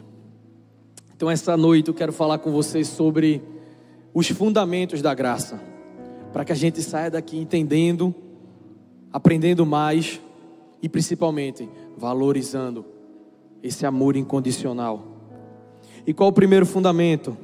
Então, 1.14 1.30
essa 1.30 1.56
noite 1.56 1.88
eu 1.88 1.94
quero 1.94 2.12
falar 2.12 2.38
com 2.38 2.50
vocês 2.50 2.88
sobre 2.88 3.42
os 4.12 4.28
fundamentos 4.28 5.02
da 5.02 5.14
graça, 5.14 5.60
para 6.32 6.44
que 6.44 6.52
a 6.52 6.56
gente 6.56 6.82
saia 6.82 7.10
daqui 7.10 7.38
entendendo, 7.38 8.14
aprendendo 9.12 9.64
mais 9.64 10.20
e 10.82 10.88
principalmente 10.88 11.68
valorizando 11.96 12.93
esse 13.64 13.86
amor 13.86 14.14
incondicional. 14.14 15.02
E 16.06 16.12
qual 16.12 16.28
o 16.28 16.32
primeiro 16.32 16.66
fundamento? 16.66 17.34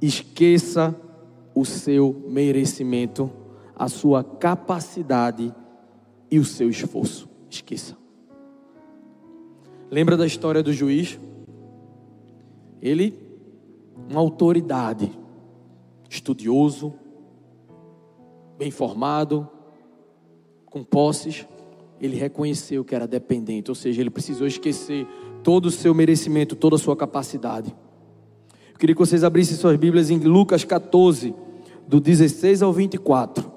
Esqueça 0.00 0.94
o 1.52 1.64
seu 1.64 2.24
merecimento, 2.28 3.28
a 3.74 3.88
sua 3.88 4.22
capacidade 4.22 5.52
e 6.30 6.38
o 6.38 6.44
seu 6.44 6.70
esforço. 6.70 7.28
Esqueça. 7.50 7.96
Lembra 9.90 10.16
da 10.16 10.24
história 10.24 10.62
do 10.62 10.72
juiz? 10.72 11.18
Ele, 12.80 13.18
uma 14.08 14.20
autoridade, 14.20 15.10
estudioso, 16.08 16.94
bem 18.56 18.70
formado, 18.70 19.48
com 20.66 20.84
posses, 20.84 21.46
ele 22.02 22.16
reconheceu 22.16 22.84
que 22.84 22.96
era 22.96 23.06
dependente, 23.06 23.70
ou 23.70 23.76
seja, 23.76 24.00
ele 24.00 24.10
precisou 24.10 24.44
esquecer 24.44 25.06
todo 25.44 25.66
o 25.66 25.70
seu 25.70 25.94
merecimento, 25.94 26.56
toda 26.56 26.74
a 26.74 26.78
sua 26.78 26.96
capacidade. 26.96 27.72
Eu 28.72 28.78
queria 28.78 28.92
que 28.92 28.98
vocês 28.98 29.22
abrissem 29.22 29.56
suas 29.56 29.76
Bíblias 29.76 30.10
em 30.10 30.18
Lucas 30.18 30.64
14, 30.64 31.32
do 31.86 32.00
16 32.00 32.60
ao 32.60 32.72
24. 32.72 33.52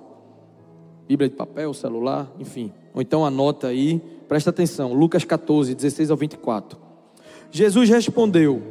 Bíblia 1.07 1.27
de 1.27 1.35
papel, 1.35 1.73
celular, 1.73 2.31
enfim. 2.39 2.71
Ou 2.93 3.01
então 3.01 3.25
anota 3.25 3.67
aí, 3.67 3.99
presta 4.27 4.51
atenção. 4.51 4.93
Lucas 4.93 5.25
14, 5.25 5.73
16 5.73 6.11
ao 6.11 6.17
24. 6.17 6.77
Jesus 7.49 7.89
respondeu: 7.89 8.61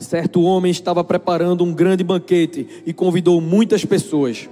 Certo 0.00 0.42
homem 0.42 0.72
estava 0.72 1.04
preparando 1.04 1.62
um 1.62 1.72
grande 1.72 2.02
banquete 2.02 2.66
e 2.84 2.92
convidou 2.92 3.40
muitas 3.40 3.84
pessoas. 3.84 4.48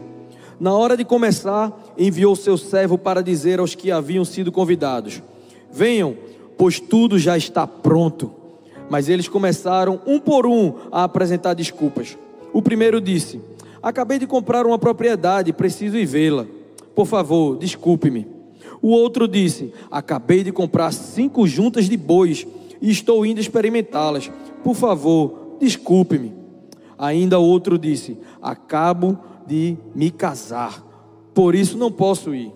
Na 0.60 0.74
hora 0.74 0.94
de 0.94 1.06
começar, 1.06 1.72
enviou 1.96 2.36
seu 2.36 2.58
servo 2.58 2.98
para 2.98 3.22
dizer 3.22 3.58
aos 3.58 3.74
que 3.74 3.90
haviam 3.90 4.26
sido 4.26 4.52
convidados: 4.52 5.22
Venham, 5.72 6.14
pois 6.58 6.78
tudo 6.78 7.18
já 7.18 7.34
está 7.34 7.66
pronto. 7.66 8.30
Mas 8.90 9.08
eles 9.08 9.26
começaram, 9.26 10.02
um 10.06 10.20
por 10.20 10.46
um, 10.46 10.74
a 10.92 11.04
apresentar 11.04 11.54
desculpas. 11.54 12.18
O 12.52 12.60
primeiro 12.60 13.00
disse: 13.00 13.40
Acabei 13.82 14.18
de 14.18 14.26
comprar 14.26 14.66
uma 14.66 14.78
propriedade, 14.78 15.50
preciso 15.50 15.96
ir 15.96 16.04
vê-la. 16.04 16.46
Por 16.94 17.06
favor, 17.06 17.56
desculpe-me. 17.56 18.26
O 18.82 18.90
outro 18.90 19.26
disse: 19.26 19.72
Acabei 19.90 20.44
de 20.44 20.52
comprar 20.52 20.92
cinco 20.92 21.46
juntas 21.46 21.88
de 21.88 21.96
bois 21.96 22.46
e 22.82 22.90
estou 22.90 23.24
indo 23.24 23.40
experimentá-las. 23.40 24.30
Por 24.62 24.74
favor, 24.74 25.56
desculpe-me. 25.58 26.34
Ainda 26.98 27.38
outro 27.38 27.78
disse: 27.78 28.18
Acabo 28.42 29.18
de 29.46 29.76
me 29.94 30.10
casar, 30.10 30.84
por 31.34 31.54
isso 31.54 31.76
não 31.76 31.90
posso 31.90 32.34
ir. 32.34 32.52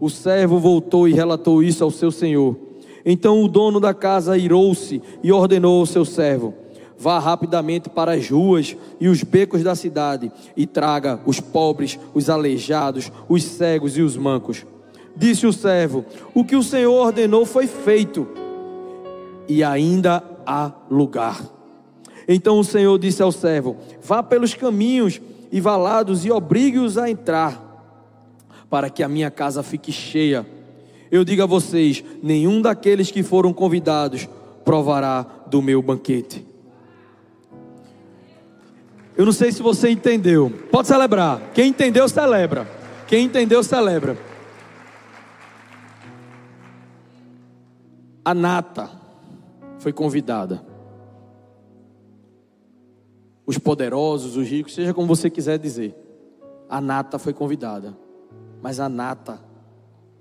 O 0.00 0.08
servo 0.08 0.58
voltou 0.58 1.08
e 1.08 1.12
relatou 1.12 1.62
isso 1.62 1.82
ao 1.82 1.90
seu 1.90 2.10
senhor. 2.10 2.56
Então 3.04 3.42
o 3.42 3.48
dono 3.48 3.80
da 3.80 3.94
casa 3.94 4.36
irou-se 4.36 5.02
e 5.22 5.32
ordenou 5.32 5.80
ao 5.80 5.86
seu 5.86 6.04
servo: 6.04 6.54
Vá 6.98 7.18
rapidamente 7.18 7.88
para 7.88 8.12
as 8.12 8.28
ruas 8.28 8.76
e 9.00 9.08
os 9.08 9.22
becos 9.22 9.62
da 9.62 9.74
cidade 9.74 10.30
e 10.56 10.66
traga 10.66 11.20
os 11.24 11.40
pobres, 11.40 11.98
os 12.12 12.28
aleijados, 12.28 13.10
os 13.28 13.42
cegos 13.44 13.96
e 13.96 14.02
os 14.02 14.16
mancos. 14.16 14.66
Disse 15.16 15.46
o 15.46 15.52
servo: 15.52 16.04
O 16.34 16.44
que 16.44 16.56
o 16.56 16.62
Senhor 16.62 16.92
ordenou 16.92 17.46
foi 17.46 17.66
feito, 17.66 18.26
e 19.48 19.64
ainda 19.64 20.22
há 20.46 20.72
lugar. 20.90 21.40
Então 22.26 22.58
o 22.58 22.64
Senhor 22.64 22.98
disse 22.98 23.22
ao 23.22 23.32
servo: 23.32 23.76
Vá 24.02 24.22
pelos 24.22 24.54
caminhos 24.54 25.20
e 25.50 25.60
valados 25.60 26.24
e 26.24 26.30
obrigue-os 26.30 26.98
a 26.98 27.10
entrar, 27.10 27.64
para 28.68 28.90
que 28.90 29.02
a 29.02 29.08
minha 29.08 29.30
casa 29.30 29.62
fique 29.62 29.90
cheia. 29.90 30.46
Eu 31.10 31.24
digo 31.24 31.42
a 31.42 31.46
vocês: 31.46 32.04
nenhum 32.22 32.60
daqueles 32.60 33.10
que 33.10 33.22
foram 33.22 33.52
convidados 33.52 34.28
provará 34.64 35.24
do 35.46 35.62
meu 35.62 35.80
banquete. 35.80 36.46
Eu 39.16 39.24
não 39.24 39.32
sei 39.32 39.50
se 39.50 39.62
você 39.62 39.90
entendeu. 39.90 40.48
Pode 40.70 40.86
celebrar. 40.86 41.40
Quem 41.52 41.70
entendeu, 41.70 42.08
celebra. 42.08 42.68
Quem 43.08 43.24
entendeu, 43.24 43.64
celebra. 43.64 44.16
A 48.24 48.32
nata 48.32 48.90
foi 49.78 49.92
convidada. 49.92 50.67
Os 53.48 53.56
poderosos, 53.56 54.36
os 54.36 54.46
ricos, 54.46 54.74
seja 54.74 54.92
como 54.92 55.08
você 55.08 55.30
quiser 55.30 55.58
dizer. 55.58 55.94
A 56.68 56.80
nata 56.80 57.18
foi 57.18 57.32
convidada. 57.32 57.96
Mas 58.60 58.78
a 58.78 58.88
nata, 58.88 59.40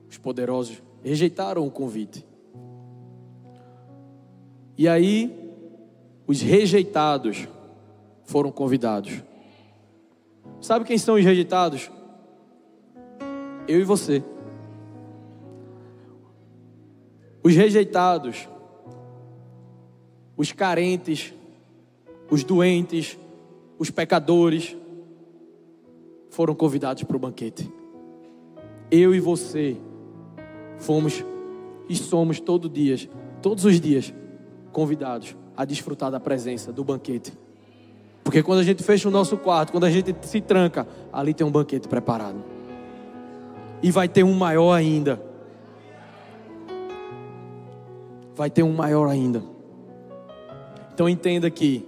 os 0.10 0.18
poderosos, 0.18 0.82
rejeitaram 1.04 1.68
o 1.68 1.70
convite. 1.70 2.26
E 4.78 4.88
aí, 4.88 5.54
os 6.26 6.42
rejeitados 6.42 7.46
foram 8.24 8.50
convidados. 8.50 9.22
Sabe 10.62 10.86
quem 10.86 10.98
são 10.98 11.16
os 11.16 11.26
rejeitados? 11.26 11.92
Eu 13.68 13.82
e 13.82 13.84
você. 13.84 14.24
Os 17.44 17.54
rejeitados 17.54 18.48
os 20.38 20.52
carentes, 20.52 21.34
os 22.30 22.44
doentes, 22.44 23.18
os 23.80 23.90
pecadores 23.90 24.76
foram 26.30 26.54
convidados 26.54 27.04
para 27.04 27.16
o 27.16 27.20
banquete. 27.20 27.72
Eu 28.92 29.14
e 29.16 29.20
você 29.20 29.78
fomos 30.78 31.24
e 31.90 31.96
somos 31.96 32.40
todo 32.40 32.70
dias, 32.70 33.08
todos 33.42 33.66
os 33.66 33.80
dias 33.80 34.14
convidados 34.72 35.36
a 35.56 35.66
desfrutar 35.66 36.12
da 36.12 36.20
presença 36.20 36.72
do 36.72 36.84
banquete. 36.84 37.34
Porque 38.24 38.44
quando 38.44 38.60
a 38.60 38.64
gente 38.64 38.84
fecha 38.84 39.08
o 39.08 39.12
nosso 39.12 39.38
quarto, 39.38 39.72
quando 39.72 39.86
a 39.86 39.90
gente 39.90 40.14
se 40.22 40.42
tranca, 40.42 40.88
ali 41.12 41.34
tem 41.34 41.48
um 41.48 41.52
banquete 41.52 41.88
preparado. 41.88 42.44
E 43.82 43.90
vai 43.90 44.08
ter 44.08 44.24
um 44.24 44.34
maior 44.34 44.74
ainda. 44.74 45.22
Vai 48.36 48.50
ter 48.50 48.64
um 48.64 48.74
maior 48.74 49.08
ainda. 49.08 49.42
Então 50.94 51.08
entenda 51.08 51.50
que 51.50 51.88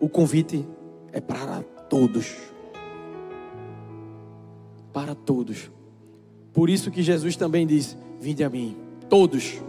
o 0.00 0.08
convite 0.08 0.66
é 1.12 1.20
para 1.20 1.62
todos. 1.88 2.34
Para 4.92 5.14
todos. 5.14 5.70
Por 6.52 6.70
isso 6.70 6.90
que 6.90 7.02
Jesus 7.02 7.36
também 7.36 7.66
disse: 7.66 7.96
Vinde 8.18 8.42
a 8.42 8.48
mim, 8.48 8.76
todos. 9.08 9.62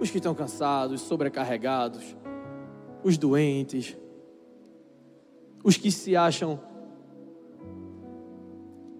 Os 0.00 0.10
que 0.10 0.16
estão 0.16 0.34
cansados, 0.34 1.02
sobrecarregados, 1.02 2.16
os 3.04 3.18
doentes, 3.18 3.96
os 5.62 5.76
que 5.76 5.92
se 5.92 6.16
acham 6.16 6.58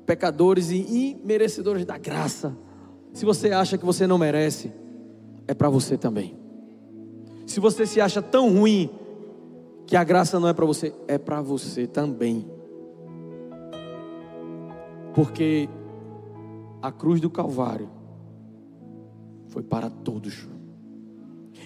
pecadores 0.05 0.71
e 0.71 1.17
imerecedores 1.23 1.87
da 1.87 1.97
graça. 1.97 2.55
Se 3.15 3.25
você 3.25 3.51
acha 3.51 3.79
que 3.79 3.85
você 3.85 4.07
não 4.07 4.19
merece, 4.19 4.71
é 5.49 5.55
para 5.55 5.71
você 5.71 5.97
também. 5.97 6.39
Se 7.47 7.59
você 7.59 7.87
se 7.87 8.01
acha 8.01 8.21
tão 8.21 8.53
ruim 8.53 8.91
que 9.91 9.97
a 9.97 10.05
graça 10.05 10.39
não 10.39 10.47
é 10.47 10.53
para 10.53 10.65
você, 10.65 10.95
é 11.09 11.19
para 11.19 11.43
você 11.43 11.85
também. 11.85 12.47
Porque 15.13 15.69
a 16.81 16.93
cruz 16.93 17.21
do 17.21 17.29
Calvário 17.29 17.91
foi 19.49 19.65
para 19.65 19.91
todos. 19.91 20.47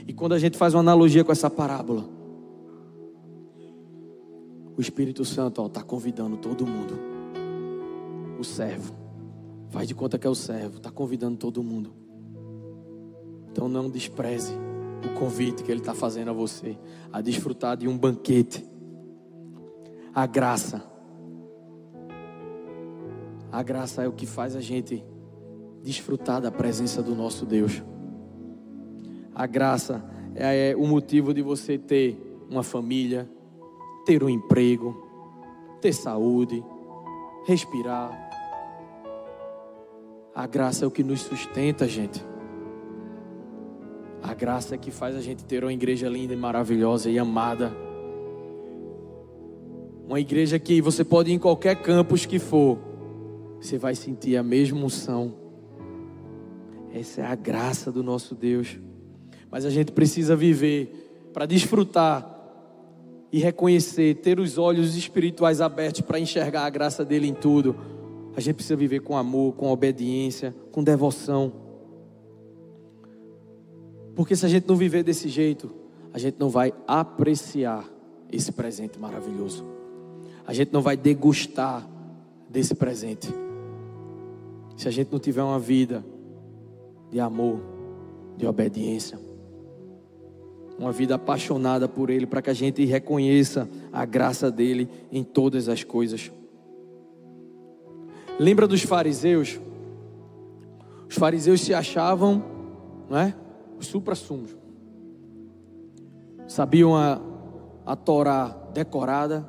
E 0.08 0.14
quando 0.14 0.32
a 0.32 0.38
gente 0.38 0.56
faz 0.56 0.72
uma 0.72 0.80
analogia 0.80 1.22
com 1.22 1.32
essa 1.32 1.50
parábola, 1.50 2.06
o 4.74 4.80
Espírito 4.80 5.22
Santo 5.22 5.66
está 5.66 5.82
convidando 5.82 6.38
todo 6.38 6.66
mundo. 6.66 6.98
O 8.40 8.42
servo. 8.42 8.94
Faz 9.68 9.86
de 9.86 9.94
conta 9.94 10.18
que 10.18 10.26
é 10.26 10.30
o 10.30 10.34
servo. 10.34 10.78
Está 10.78 10.90
convidando 10.90 11.36
todo 11.36 11.62
mundo. 11.62 11.92
Então 13.50 13.68
não 13.68 13.90
despreze 13.90 14.54
o 15.06 15.14
convite 15.14 15.62
que 15.62 15.70
Ele 15.70 15.80
está 15.80 15.94
fazendo 15.94 16.30
a 16.30 16.32
você. 16.32 16.76
A 17.12 17.20
desfrutar 17.20 17.76
de 17.76 17.88
um 17.88 17.96
banquete. 17.96 18.64
A 20.14 20.26
graça. 20.26 20.82
A 23.50 23.62
graça 23.62 24.02
é 24.02 24.08
o 24.08 24.12
que 24.12 24.26
faz 24.26 24.56
a 24.56 24.60
gente 24.60 25.04
desfrutar 25.82 26.40
da 26.40 26.50
presença 26.50 27.02
do 27.02 27.14
nosso 27.14 27.44
Deus. 27.44 27.82
A 29.34 29.46
graça 29.46 30.04
é 30.34 30.74
o 30.76 30.86
motivo 30.86 31.34
de 31.34 31.42
você 31.42 31.78
ter 31.78 32.18
uma 32.50 32.62
família, 32.62 33.28
ter 34.04 34.22
um 34.22 34.28
emprego, 34.28 34.96
ter 35.80 35.92
saúde, 35.92 36.64
respirar. 37.46 38.20
A 40.34 40.46
graça 40.46 40.84
é 40.84 40.88
o 40.88 40.90
que 40.90 41.04
nos 41.04 41.20
sustenta, 41.20 41.86
gente. 41.86 42.33
A 44.24 44.32
graça 44.32 44.74
é 44.74 44.78
que 44.78 44.90
faz 44.90 45.14
a 45.14 45.20
gente 45.20 45.44
ter 45.44 45.62
uma 45.62 45.72
igreja 45.72 46.08
linda 46.08 46.32
e 46.32 46.36
maravilhosa 46.36 47.10
e 47.10 47.18
amada. 47.18 47.70
Uma 50.08 50.18
igreja 50.18 50.58
que 50.58 50.80
você 50.80 51.04
pode 51.04 51.30
ir 51.30 51.34
em 51.34 51.38
qualquer 51.38 51.76
campus 51.82 52.24
que 52.24 52.38
for, 52.38 52.78
você 53.60 53.76
vai 53.76 53.94
sentir 53.94 54.38
a 54.38 54.42
mesma 54.42 54.82
unção. 54.82 55.34
Essa 56.90 57.20
é 57.20 57.26
a 57.26 57.34
graça 57.34 57.92
do 57.92 58.02
nosso 58.02 58.34
Deus. 58.34 58.78
Mas 59.50 59.66
a 59.66 59.70
gente 59.70 59.92
precisa 59.92 60.34
viver 60.34 61.28
para 61.34 61.44
desfrutar 61.44 62.26
e 63.30 63.38
reconhecer, 63.38 64.14
ter 64.22 64.40
os 64.40 64.56
olhos 64.56 64.96
espirituais 64.96 65.60
abertos 65.60 66.00
para 66.00 66.18
enxergar 66.18 66.64
a 66.64 66.70
graça 66.70 67.04
dele 67.04 67.28
em 67.28 67.34
tudo. 67.34 67.76
A 68.34 68.40
gente 68.40 68.54
precisa 68.54 68.74
viver 68.74 69.00
com 69.00 69.18
amor, 69.18 69.52
com 69.52 69.70
obediência, 69.70 70.54
com 70.72 70.82
devoção. 70.82 71.63
Porque 74.14 74.36
se 74.36 74.46
a 74.46 74.48
gente 74.48 74.68
não 74.68 74.76
viver 74.76 75.02
desse 75.02 75.28
jeito, 75.28 75.70
a 76.12 76.18
gente 76.18 76.36
não 76.38 76.48
vai 76.48 76.72
apreciar 76.86 77.84
esse 78.30 78.52
presente 78.52 78.98
maravilhoso. 78.98 79.64
A 80.46 80.52
gente 80.52 80.72
não 80.72 80.82
vai 80.82 80.96
degustar 80.96 81.88
desse 82.48 82.74
presente. 82.74 83.28
Se 84.76 84.88
a 84.88 84.90
gente 84.90 85.10
não 85.10 85.18
tiver 85.18 85.42
uma 85.42 85.58
vida 85.58 86.04
de 87.10 87.20
amor, 87.20 87.60
de 88.36 88.46
obediência 88.46 89.18
uma 90.78 90.92
vida 90.92 91.14
apaixonada 91.14 91.88
por 91.88 92.10
Ele, 92.10 92.26
para 92.26 92.42
que 92.42 92.50
a 92.50 92.54
gente 92.54 92.84
reconheça 92.84 93.68
a 93.92 94.04
graça 94.04 94.50
dele 94.50 94.88
em 95.10 95.22
todas 95.22 95.68
as 95.68 95.84
coisas. 95.84 96.32
Lembra 98.38 98.66
dos 98.66 98.82
fariseus? 98.82 99.60
Os 101.08 101.14
fariseus 101.14 101.60
se 101.60 101.72
achavam, 101.72 102.42
não 103.08 103.18
é? 103.18 103.34
Os 103.84 103.88
supra-sumos. 103.88 104.56
Sabiam 106.48 106.96
a, 106.96 107.20
a 107.84 107.94
Torá 107.94 108.48
decorada. 108.72 109.46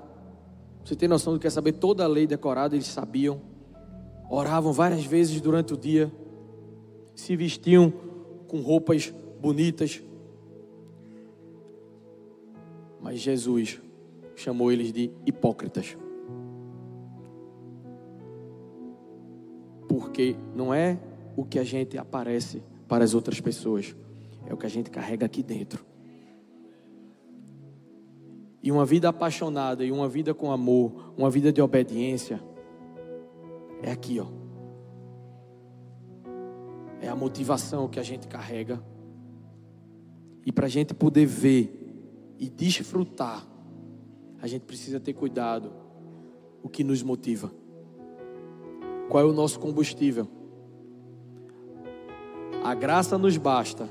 Você 0.84 0.93
tem 0.93 1.08
noção 1.08 1.32
do 1.32 1.39
que 1.39 1.48
é 1.48 1.50
saber 1.50 1.71
toda 1.71 2.04
a 2.04 2.08
lei 2.08 2.28
decorada? 2.28 2.76
Eles 2.76 2.88
sabiam. 2.88 3.39
Oravam 4.30 4.74
várias 4.74 5.06
vezes 5.06 5.39
durante 5.39 5.74
o 5.74 5.78
dia. 5.78 6.12
Se 7.15 7.34
vestiam 7.38 7.93
com 8.50 8.60
roupas 8.60 9.13
bonitas, 9.39 10.04
mas 13.02 13.19
Jesus 13.21 13.80
chamou 14.36 14.69
eles 14.69 14.91
de 14.91 15.12
hipócritas. 15.26 15.95
Porque 19.88 20.36
não 20.54 20.74
é 20.74 21.00
o 21.38 21.45
que 21.45 21.58
a 21.58 21.63
gente 21.63 21.98
aparece 21.98 22.62
para 22.86 23.06
as 23.06 23.13
outras 23.13 23.39
pessoas, 23.39 23.95
é 24.45 24.53
o 24.53 24.58
que 24.58 24.65
a 24.65 24.69
gente 24.69 24.89
carrega 24.89 25.25
aqui 25.25 25.41
dentro. 25.41 25.86
E 28.62 28.71
uma 28.71 28.86
vida 28.86 29.10
apaixonada 29.10 29.86
e 29.86 29.91
uma 29.91 30.10
vida 30.10 30.34
com 30.34 30.51
amor, 30.51 31.13
uma 31.17 31.29
vida 31.29 31.53
de 31.53 31.62
obediência, 31.62 32.41
é 33.81 33.91
aqui, 33.91 34.19
ó. 34.19 34.25
É 36.99 37.08
a 37.08 37.15
motivação 37.15 37.88
que 37.88 37.99
a 37.99 38.03
gente 38.03 38.27
carrega. 38.27 38.81
E 40.45 40.51
para 40.51 40.65
a 40.65 40.69
gente 40.69 40.93
poder 40.93 41.25
ver 41.25 42.36
e 42.39 42.49
desfrutar, 42.49 43.45
a 44.41 44.47
gente 44.47 44.63
precisa 44.63 44.99
ter 44.99 45.13
cuidado 45.13 45.71
o 46.63 46.69
que 46.69 46.84
nos 46.84 47.03
motiva. 47.03 47.51
Qual 49.10 49.23
é 49.23 49.27
o 49.27 49.34
nosso 49.34 49.60
combustível? 49.60 50.27
A 52.63 52.73
graça 52.73 53.17
nos 53.17 53.38
basta, 53.38 53.88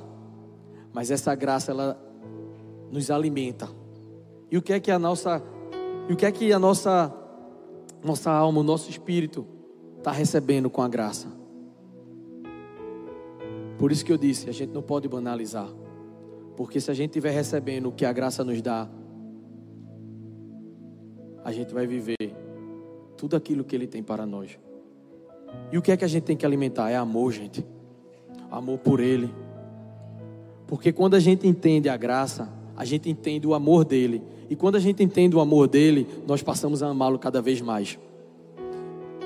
mas 0.94 1.10
essa 1.10 1.34
graça 1.34 1.72
ela 1.72 2.00
nos 2.90 3.10
alimenta. 3.10 3.68
E 4.50 4.56
o 4.56 4.62
que 4.62 4.72
é 4.72 4.78
que 4.78 4.92
a 4.92 4.98
nossa 4.98 5.42
e 6.08 6.12
o 6.12 6.16
que 6.16 6.24
é 6.24 6.30
que 6.30 6.52
a 6.52 6.58
nossa 6.58 7.12
nossa 8.02 8.30
alma, 8.30 8.60
o 8.60 8.62
nosso 8.62 8.88
espírito 8.88 9.44
está 9.98 10.12
recebendo 10.12 10.70
com 10.70 10.80
a 10.80 10.88
graça? 10.88 11.26
Por 13.76 13.90
isso 13.90 14.04
que 14.04 14.12
eu 14.12 14.16
disse, 14.16 14.48
a 14.48 14.52
gente 14.52 14.72
não 14.72 14.82
pode 14.82 15.08
banalizar. 15.08 15.68
Porque 16.56 16.80
se 16.80 16.90
a 16.90 16.94
gente 16.94 17.10
estiver 17.10 17.32
recebendo 17.32 17.88
o 17.88 17.92
que 17.92 18.04
a 18.04 18.12
graça 18.12 18.44
nos 18.44 18.62
dá, 18.62 18.88
a 21.42 21.50
gente 21.50 21.74
vai 21.74 21.86
viver 21.86 22.16
tudo 23.16 23.34
aquilo 23.34 23.64
que 23.64 23.74
Ele 23.74 23.88
tem 23.88 24.02
para 24.02 24.24
nós. 24.24 24.58
E 25.72 25.78
o 25.78 25.82
que 25.82 25.90
é 25.90 25.96
que 25.96 26.04
a 26.04 26.08
gente 26.08 26.22
tem 26.22 26.36
que 26.36 26.46
alimentar? 26.46 26.90
É 26.90 26.96
amor, 26.96 27.32
gente. 27.32 27.66
Amor 28.50 28.78
por 28.78 29.00
Ele. 29.00 29.43
Porque 30.66 30.92
quando 30.92 31.14
a 31.14 31.20
gente 31.20 31.46
entende 31.46 31.88
a 31.88 31.96
graça, 31.96 32.48
a 32.76 32.84
gente 32.84 33.08
entende 33.08 33.46
o 33.46 33.54
amor 33.54 33.84
dele. 33.84 34.22
E 34.48 34.56
quando 34.56 34.76
a 34.76 34.80
gente 34.80 35.02
entende 35.02 35.36
o 35.36 35.40
amor 35.40 35.68
dele, 35.68 36.06
nós 36.26 36.42
passamos 36.42 36.82
a 36.82 36.88
amá-lo 36.88 37.18
cada 37.18 37.40
vez 37.40 37.60
mais. 37.60 37.98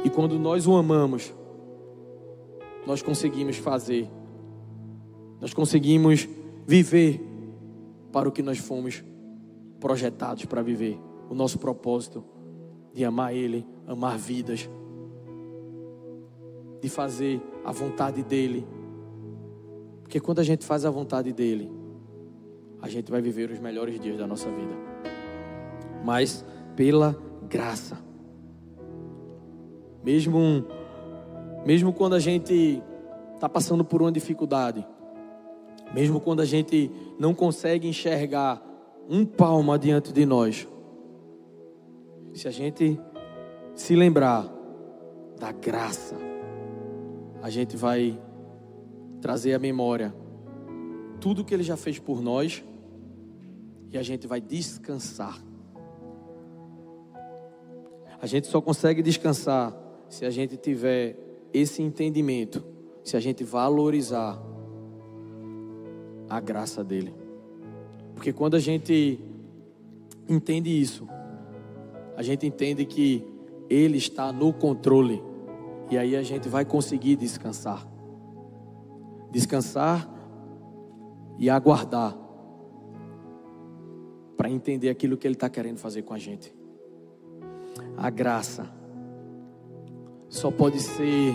E 0.05 0.11
quando 0.11 0.39
nós 0.39 0.67
o 0.67 0.75
amamos, 0.77 1.33
nós 2.87 3.03
conseguimos 3.03 3.57
fazer, 3.57 4.09
nós 5.41 5.53
conseguimos 5.53 6.29
viver 6.67 7.21
para 8.13 8.29
o 8.29 8.33
que 8.33 8.43
nós 8.43 8.59
fomos 8.59 9.03
projetados 9.81 10.45
para 10.45 10.63
viver. 10.63 10.99
O 11.31 11.35
nosso 11.35 11.59
propósito 11.59 12.25
de 12.95 13.05
amar 13.05 13.35
Ele, 13.35 13.67
amar 13.87 14.17
vidas, 14.17 14.69
de 16.81 16.89
fazer 16.89 17.41
a 17.65 17.73
vontade 17.73 18.23
dEle. 18.23 18.67
Porque 20.09 20.21
quando 20.21 20.39
a 20.39 20.43
gente 20.43 20.65
faz 20.65 20.87
a 20.87 20.91
vontade 20.91 21.35
dEle, 21.35 21.71
a 22.81 22.89
gente 22.89 23.11
vai 23.11 23.21
viver 23.21 23.51
os 23.51 23.59
melhores 23.59 24.01
dias 24.01 24.17
da 24.17 24.27
nossa 24.27 24.49
vida. 24.49 24.75
Mas 26.03 26.43
pela 26.75 27.15
graça. 27.47 27.99
Mesmo, 30.03 30.65
mesmo 31.67 31.93
quando 31.93 32.15
a 32.15 32.19
gente 32.19 32.83
está 33.35 33.51
passando 33.51 33.85
por 33.85 34.01
uma 34.01 34.11
dificuldade, 34.11 34.83
mesmo 35.93 36.23
quando 36.23 36.41
a 36.41 36.47
gente 36.47 36.91
não 37.19 37.35
consegue 37.35 37.87
enxergar 37.87 38.63
um 39.11 39.27
palmo 39.27 39.73
adiante 39.73 40.11
de 40.11 40.25
nós, 40.25 40.67
se 42.33 42.49
a 42.49 42.51
gente 42.51 42.99
se 43.75 43.95
lembrar 43.95 44.51
da 45.39 45.53
graça, 45.53 46.17
a 47.43 47.51
gente 47.51 47.77
vai 47.77 48.19
trazer 49.21 49.55
à 49.55 49.59
memória 49.59 50.15
tudo 51.21 51.45
que 51.45 51.53
Ele 51.53 51.63
já 51.63 51.77
fez 51.77 51.99
por 51.99 52.23
nós 52.23 52.63
e 53.91 53.99
a 53.99 54.03
gente 54.03 54.27
vai 54.27 54.41
descansar. 54.41 55.43
A 58.21 58.27
gente 58.27 58.47
só 58.47 58.61
consegue 58.61 59.03
descansar 59.03 59.77
se 60.09 60.25
a 60.25 60.31
gente 60.31 60.57
tiver 60.57 61.17
esse 61.53 61.83
entendimento, 61.83 62.65
se 63.05 63.17
a 63.17 63.21
gente 63.21 63.45
valorizar 63.45 64.43
a 66.29 66.41
graça 66.41 66.83
dele. 66.83 67.15
Porque 68.15 68.33
quando 68.33 68.55
a 68.55 68.59
gente 68.59 69.21
entende 70.29 70.69
isso, 70.69 71.09
a 72.17 72.23
gente 72.23 72.47
entende 72.47 72.85
que 72.85 73.25
ele 73.71 73.99
está 73.99 74.33
no 74.33 74.53
controle 74.53 75.23
e 75.91 75.97
aí 75.97 76.17
a 76.17 76.23
gente 76.23 76.49
vai 76.49 76.65
conseguir 76.65 77.17
descansar. 77.17 77.87
Descansar 79.31 80.09
e 81.39 81.49
aguardar 81.49 82.17
para 84.37 84.51
entender 84.51 84.89
aquilo 84.89 85.17
que 85.17 85.27
ele 85.27 85.35
está 85.35 85.49
querendo 85.49 85.79
fazer 85.79 86.03
com 86.03 86.15
a 86.15 86.19
gente. 86.19 86.55
A 87.97 88.09
graça 88.09 88.71
só 90.29 90.51
pode 90.51 90.81
ser 90.81 91.35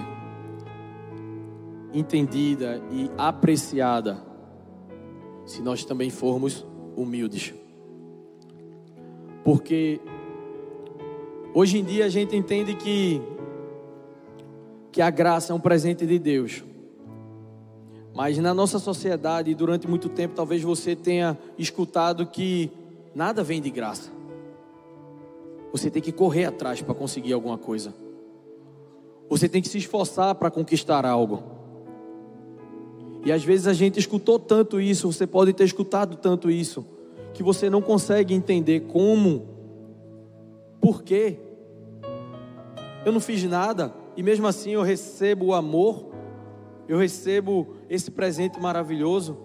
entendida 1.94 2.82
e 2.92 3.10
apreciada 3.18 4.18
se 5.46 5.62
nós 5.62 5.84
também 5.84 6.10
formos 6.10 6.66
humildes. 6.96 7.54
Porque 9.44 10.00
hoje 11.54 11.80
em 11.80 11.84
dia 11.84 12.06
a 12.06 12.10
gente 12.10 12.36
entende 12.36 12.76
que 12.76 13.22
que 14.92 15.02
a 15.02 15.10
graça 15.10 15.52
é 15.52 15.56
um 15.56 15.60
presente 15.60 16.06
de 16.06 16.20
Deus. 16.20 16.64
Mas 18.14 18.38
na 18.38 18.54
nossa 18.54 18.78
sociedade, 18.78 19.54
durante 19.56 19.88
muito 19.88 20.08
tempo, 20.08 20.36
talvez 20.36 20.62
você 20.62 20.96
tenha 20.96 21.38
escutado 21.58 22.26
que 22.28 22.72
nada 23.16 23.44
vem 23.44 23.60
de 23.60 23.72
graça. 23.72 24.12
Você 25.72 25.90
tem 25.90 26.02
que 26.02 26.12
correr 26.12 26.46
atrás 26.46 26.82
para 26.82 26.94
conseguir 26.94 27.34
alguma 27.34 27.58
coisa. 27.58 27.94
Você 29.28 29.50
tem 29.50 29.62
que 29.62 29.68
se 29.68 29.80
esforçar 29.80 30.36
para 30.36 30.52
conquistar 30.52 31.06
algo. 31.06 31.44
E 33.26 33.32
às 33.32 33.44
vezes 33.44 33.66
a 33.66 33.74
gente 33.74 34.00
escutou 34.00 34.38
tanto 34.38 34.80
isso, 34.80 35.12
você 35.12 35.26
pode 35.26 35.54
ter 35.54 35.64
escutado 35.64 36.18
tanto 36.18 36.52
isso, 36.52 36.86
que 37.34 37.42
você 37.42 37.70
não 37.70 37.82
consegue 37.82 38.34
entender 38.34 38.82
como, 38.82 39.48
por 40.80 41.02
quê. 41.02 41.40
Eu 43.06 43.12
não 43.12 43.20
fiz 43.20 43.44
nada 43.46 43.94
e 44.16 44.22
mesmo 44.22 44.46
assim 44.46 44.72
eu 44.72 44.84
recebo 44.84 45.48
o 45.48 45.54
amor, 45.54 46.13
eu 46.88 46.98
recebo 46.98 47.76
esse 47.90 48.12
presente 48.12 48.60
maravilhoso. 48.60 49.38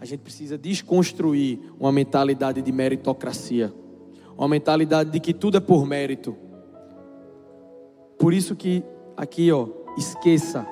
A 0.00 0.04
gente 0.04 0.20
precisa 0.20 0.58
desconstruir 0.58 1.60
uma 1.78 1.90
mentalidade 1.90 2.60
de 2.60 2.70
meritocracia, 2.70 3.72
uma 4.36 4.48
mentalidade 4.48 5.10
de 5.10 5.20
que 5.20 5.32
tudo 5.32 5.56
é 5.56 5.60
por 5.60 5.86
mérito. 5.86 6.36
Por 8.18 8.32
isso 8.32 8.54
que 8.54 8.84
aqui, 9.16 9.50
ó, 9.50 9.68
esqueça, 9.96 10.66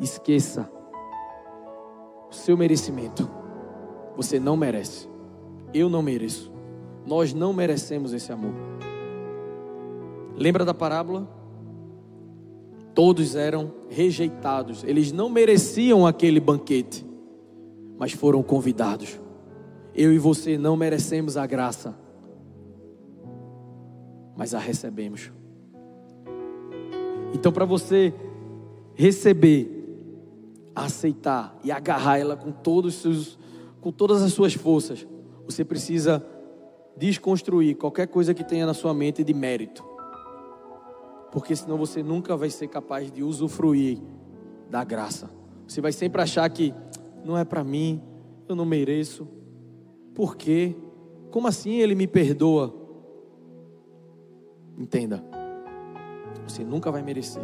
esqueça 0.00 0.70
o 2.30 2.34
seu 2.34 2.56
merecimento. 2.56 3.28
Você 4.16 4.38
não 4.38 4.56
merece. 4.56 5.08
Eu 5.74 5.88
não 5.88 6.02
mereço. 6.02 6.52
Nós 7.06 7.32
não 7.34 7.52
merecemos 7.52 8.12
esse 8.12 8.32
amor. 8.32 8.52
Lembra 10.36 10.64
da 10.64 10.72
parábola? 10.72 11.39
Todos 12.94 13.36
eram 13.36 13.72
rejeitados. 13.88 14.84
Eles 14.84 15.12
não 15.12 15.28
mereciam 15.28 16.06
aquele 16.06 16.40
banquete, 16.40 17.06
mas 17.98 18.12
foram 18.12 18.42
convidados. 18.42 19.20
Eu 19.94 20.12
e 20.12 20.18
você 20.18 20.56
não 20.56 20.76
merecemos 20.76 21.36
a 21.36 21.46
graça, 21.46 21.94
mas 24.36 24.54
a 24.54 24.58
recebemos. 24.58 25.32
Então, 27.32 27.52
para 27.52 27.64
você 27.64 28.12
receber, 28.94 29.80
aceitar 30.74 31.58
e 31.64 31.70
agarrar 31.70 32.18
ela 32.18 32.36
com 32.36 32.50
todos 32.50 32.94
seus, 32.94 33.38
com 33.80 33.92
todas 33.92 34.22
as 34.22 34.32
suas 34.32 34.54
forças, 34.54 35.06
você 35.44 35.64
precisa 35.64 36.24
desconstruir 36.96 37.76
qualquer 37.76 38.06
coisa 38.08 38.34
que 38.34 38.44
tenha 38.44 38.66
na 38.66 38.74
sua 38.74 38.92
mente 38.92 39.24
de 39.24 39.32
mérito. 39.32 39.84
Porque 41.30 41.54
senão 41.54 41.76
você 41.76 42.02
nunca 42.02 42.36
vai 42.36 42.50
ser 42.50 42.68
capaz 42.68 43.10
de 43.10 43.22
usufruir 43.22 43.98
da 44.68 44.84
graça. 44.84 45.30
Você 45.66 45.80
vai 45.80 45.92
sempre 45.92 46.20
achar 46.20 46.48
que 46.50 46.74
não 47.24 47.36
é 47.36 47.44
para 47.44 47.62
mim, 47.62 48.02
eu 48.48 48.56
não 48.56 48.64
mereço. 48.64 49.28
Por 50.14 50.36
quê? 50.36 50.76
Como 51.30 51.46
assim 51.46 51.74
ele 51.74 51.94
me 51.94 52.06
perdoa? 52.06 52.74
Entenda. 54.76 55.22
Você 56.46 56.64
nunca 56.64 56.90
vai 56.90 57.02
merecer. 57.02 57.42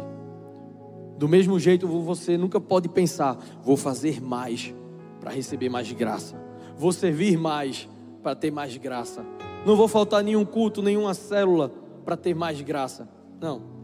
Do 1.17 1.27
mesmo 1.27 1.59
jeito, 1.59 1.87
você 1.87 2.37
nunca 2.37 2.59
pode 2.59 2.89
pensar: 2.89 3.37
vou 3.63 3.77
fazer 3.77 4.21
mais 4.21 4.73
para 5.19 5.31
receber 5.31 5.69
mais 5.69 5.91
graça. 5.91 6.35
Vou 6.75 6.91
servir 6.91 7.37
mais 7.37 7.87
para 8.21 8.35
ter 8.35 8.51
mais 8.51 8.75
graça. 8.77 9.25
Não 9.65 9.75
vou 9.75 9.87
faltar 9.87 10.23
nenhum 10.23 10.45
culto, 10.45 10.81
nenhuma 10.81 11.13
célula 11.13 11.71
para 12.05 12.17
ter 12.17 12.35
mais 12.35 12.61
graça. 12.61 13.07
Não. 13.39 13.76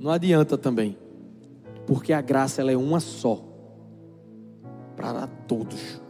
Não 0.00 0.10
adianta 0.10 0.56
também. 0.56 0.96
Porque 1.86 2.12
a 2.12 2.22
graça 2.22 2.62
ela 2.62 2.72
é 2.72 2.76
uma 2.76 3.00
só 3.00 3.44
para 4.96 5.26
todos. 5.26 6.00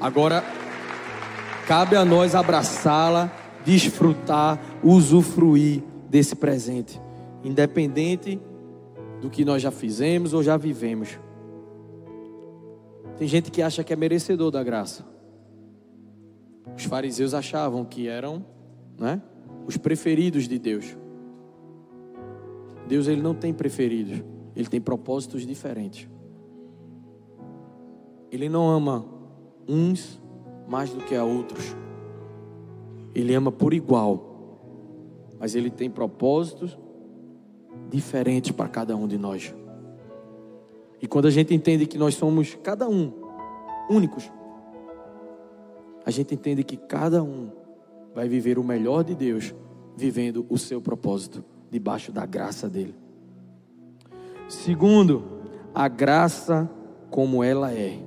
Agora 0.00 0.42
cabe 1.66 1.94
a 1.94 2.04
nós 2.04 2.34
abraçá-la 2.34 3.30
desfrutar, 3.64 4.58
usufruir 4.82 5.82
desse 6.08 6.34
presente, 6.34 6.98
independente 7.44 8.40
do 9.20 9.28
que 9.28 9.44
nós 9.44 9.60
já 9.60 9.70
fizemos 9.70 10.32
ou 10.32 10.42
já 10.42 10.56
vivemos. 10.56 11.18
Tem 13.18 13.28
gente 13.28 13.50
que 13.50 13.60
acha 13.60 13.84
que 13.84 13.92
é 13.92 13.96
merecedor 13.96 14.50
da 14.50 14.62
graça. 14.62 15.04
Os 16.74 16.84
fariseus 16.84 17.34
achavam 17.34 17.84
que 17.84 18.08
eram, 18.08 18.46
né, 18.96 19.20
os 19.66 19.76
preferidos 19.76 20.48
de 20.48 20.58
Deus. 20.58 20.96
Deus 22.88 23.06
ele 23.06 23.20
não 23.20 23.34
tem 23.34 23.52
preferidos, 23.52 24.24
ele 24.56 24.66
tem 24.66 24.80
propósitos 24.80 25.46
diferentes. 25.46 26.08
Ele 28.32 28.48
não 28.48 28.68
ama 28.68 29.04
uns 29.68 30.20
mais 30.66 30.90
do 30.90 31.00
que 31.04 31.14
a 31.14 31.24
outros. 31.24 31.76
Ele 33.14 33.34
ama 33.34 33.52
por 33.52 33.74
igual, 33.74 34.58
mas 35.38 35.54
Ele 35.54 35.70
tem 35.70 35.90
propósitos 35.90 36.78
diferentes 37.90 38.52
para 38.52 38.68
cada 38.68 38.96
um 38.96 39.06
de 39.06 39.16
nós. 39.16 39.54
E 41.00 41.06
quando 41.06 41.26
a 41.26 41.30
gente 41.30 41.54
entende 41.54 41.86
que 41.86 41.96
nós 41.96 42.14
somos 42.14 42.54
cada 42.62 42.88
um 42.88 43.12
únicos, 43.88 44.30
a 46.04 46.10
gente 46.10 46.34
entende 46.34 46.64
que 46.64 46.76
cada 46.76 47.22
um 47.22 47.50
vai 48.14 48.28
viver 48.28 48.58
o 48.58 48.64
melhor 48.64 49.04
de 49.04 49.14
Deus, 49.14 49.54
vivendo 49.96 50.46
o 50.48 50.58
seu 50.58 50.80
propósito 50.80 51.44
debaixo 51.70 52.12
da 52.12 52.24
graça 52.26 52.68
dele. 52.68 52.94
Segundo, 54.48 55.24
a 55.74 55.88
graça 55.88 56.68
como 57.10 57.44
ela 57.44 57.72
é. 57.72 57.98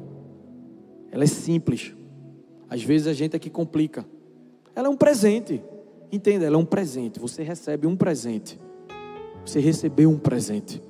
Ela 1.11 1.23
é 1.23 1.27
simples. 1.27 1.93
Às 2.69 2.83
vezes 2.83 3.07
a 3.07 3.13
gente 3.13 3.35
é 3.35 3.39
que 3.39 3.49
complica. 3.49 4.05
Ela 4.75 4.87
é 4.87 4.89
um 4.89 4.95
presente. 4.95 5.61
Entenda, 6.11 6.45
ela 6.45 6.55
é 6.55 6.59
um 6.59 6.65
presente. 6.65 7.19
Você 7.19 7.43
recebe 7.43 7.85
um 7.85 7.95
presente. 7.95 8.59
Você 9.45 9.59
recebeu 9.59 10.09
um 10.09 10.17
presente. 10.17 10.81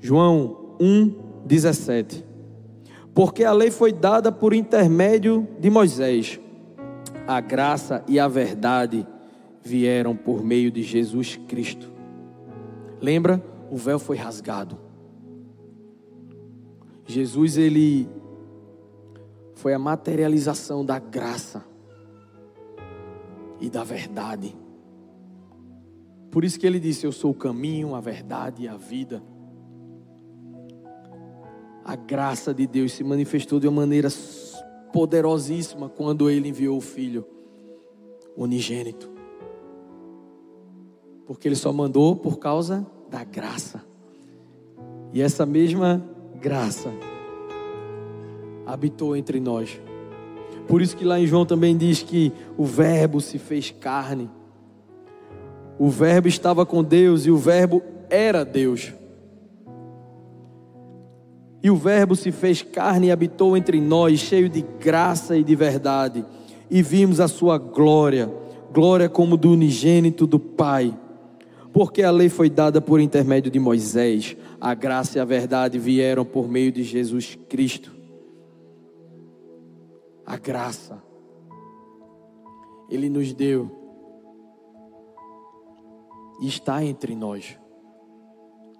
João 0.00 0.76
1:17. 0.80 2.24
Porque 3.14 3.44
a 3.44 3.52
lei 3.52 3.70
foi 3.70 3.92
dada 3.92 4.32
por 4.32 4.54
intermédio 4.54 5.46
de 5.60 5.70
Moisés. 5.70 6.40
A 7.26 7.40
graça 7.40 8.02
e 8.08 8.18
a 8.18 8.26
verdade 8.26 9.06
vieram 9.62 10.16
por 10.16 10.42
meio 10.42 10.70
de 10.70 10.82
Jesus 10.82 11.36
Cristo. 11.48 11.90
Lembra? 13.00 13.42
O 13.70 13.76
véu 13.76 13.98
foi 13.98 14.16
rasgado. 14.16 14.78
Jesus, 17.06 17.56
ele 17.56 18.08
foi 19.54 19.74
a 19.74 19.78
materialização 19.78 20.84
da 20.84 20.98
graça 20.98 21.64
e 23.60 23.70
da 23.70 23.84
verdade. 23.84 24.56
Por 26.30 26.44
isso 26.44 26.58
que 26.58 26.66
ele 26.66 26.80
disse: 26.80 27.06
Eu 27.06 27.12
sou 27.12 27.30
o 27.30 27.34
caminho, 27.34 27.94
a 27.94 28.00
verdade 28.00 28.62
e 28.62 28.68
a 28.68 28.76
vida. 28.76 29.22
A 31.84 31.96
graça 31.96 32.54
de 32.54 32.66
Deus 32.66 32.92
se 32.92 33.04
manifestou 33.04 33.60
de 33.60 33.68
uma 33.68 33.82
maneira 33.82 34.08
poderosíssima 34.92 35.88
quando 35.88 36.30
ele 36.30 36.48
enviou 36.48 36.78
o 36.78 36.80
Filho 36.80 37.26
unigênito. 38.36 39.11
Porque 41.32 41.48
ele 41.48 41.56
só 41.56 41.72
mandou 41.72 42.14
por 42.14 42.38
causa 42.38 42.86
da 43.10 43.24
graça. 43.24 43.82
E 45.14 45.22
essa 45.22 45.46
mesma 45.46 46.04
graça 46.38 46.90
habitou 48.66 49.16
entre 49.16 49.40
nós. 49.40 49.80
Por 50.68 50.82
isso 50.82 50.94
que 50.94 51.06
lá 51.06 51.18
em 51.18 51.26
João 51.26 51.46
também 51.46 51.74
diz 51.74 52.02
que 52.02 52.30
o 52.56 52.66
Verbo 52.66 53.18
se 53.18 53.38
fez 53.38 53.70
carne. 53.70 54.30
O 55.78 55.88
Verbo 55.88 56.28
estava 56.28 56.66
com 56.66 56.84
Deus 56.84 57.24
e 57.24 57.30
o 57.30 57.38
Verbo 57.38 57.82
era 58.10 58.44
Deus. 58.44 58.92
E 61.62 61.70
o 61.70 61.76
Verbo 61.76 62.14
se 62.14 62.30
fez 62.30 62.60
carne 62.60 63.06
e 63.06 63.10
habitou 63.10 63.56
entre 63.56 63.80
nós, 63.80 64.20
cheio 64.20 64.50
de 64.50 64.60
graça 64.78 65.34
e 65.34 65.42
de 65.42 65.56
verdade. 65.56 66.26
E 66.70 66.82
vimos 66.82 67.20
a 67.20 67.26
sua 67.26 67.56
glória, 67.56 68.30
glória 68.70 69.08
como 69.08 69.38
do 69.38 69.50
unigênito 69.50 70.26
do 70.26 70.38
Pai. 70.38 70.94
Porque 71.72 72.02
a 72.02 72.10
lei 72.10 72.28
foi 72.28 72.50
dada 72.50 72.80
por 72.80 73.00
intermédio 73.00 73.50
de 73.50 73.58
Moisés, 73.58 74.36
a 74.60 74.74
graça 74.74 75.18
e 75.18 75.20
a 75.20 75.24
verdade 75.24 75.78
vieram 75.78 76.24
por 76.24 76.46
meio 76.46 76.70
de 76.70 76.82
Jesus 76.82 77.38
Cristo. 77.48 77.92
A 80.26 80.36
graça, 80.36 81.02
Ele 82.90 83.08
nos 83.08 83.32
deu 83.32 83.70
e 86.42 86.46
está 86.46 86.84
entre 86.84 87.14
nós. 87.14 87.58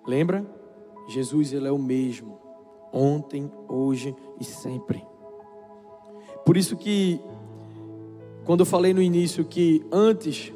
Lembra? 0.07 0.45
Jesus, 1.09 1.53
Ele 1.53 1.69
é 1.69 1.73
o 1.73 1.79
mesmo, 1.79 2.39
ontem, 2.93 3.51
hoje 3.69 4.15
e 4.39 4.45
sempre. 4.45 5.03
Por 6.45 6.59
isso 6.59 6.77
que, 6.77 7.21
quando 8.45 8.61
eu 8.61 8.67
falei 8.67 8.93
no 8.93 9.01
início 9.01 9.45
que 9.45 9.85
antes 9.91 10.53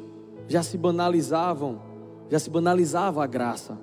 já 0.47 0.61
se 0.61 0.77
banalizavam, 0.77 1.86
já 2.29 2.39
se 2.39 2.49
banalizava 2.49 3.23
a 3.23 3.27
graça. 3.27 3.77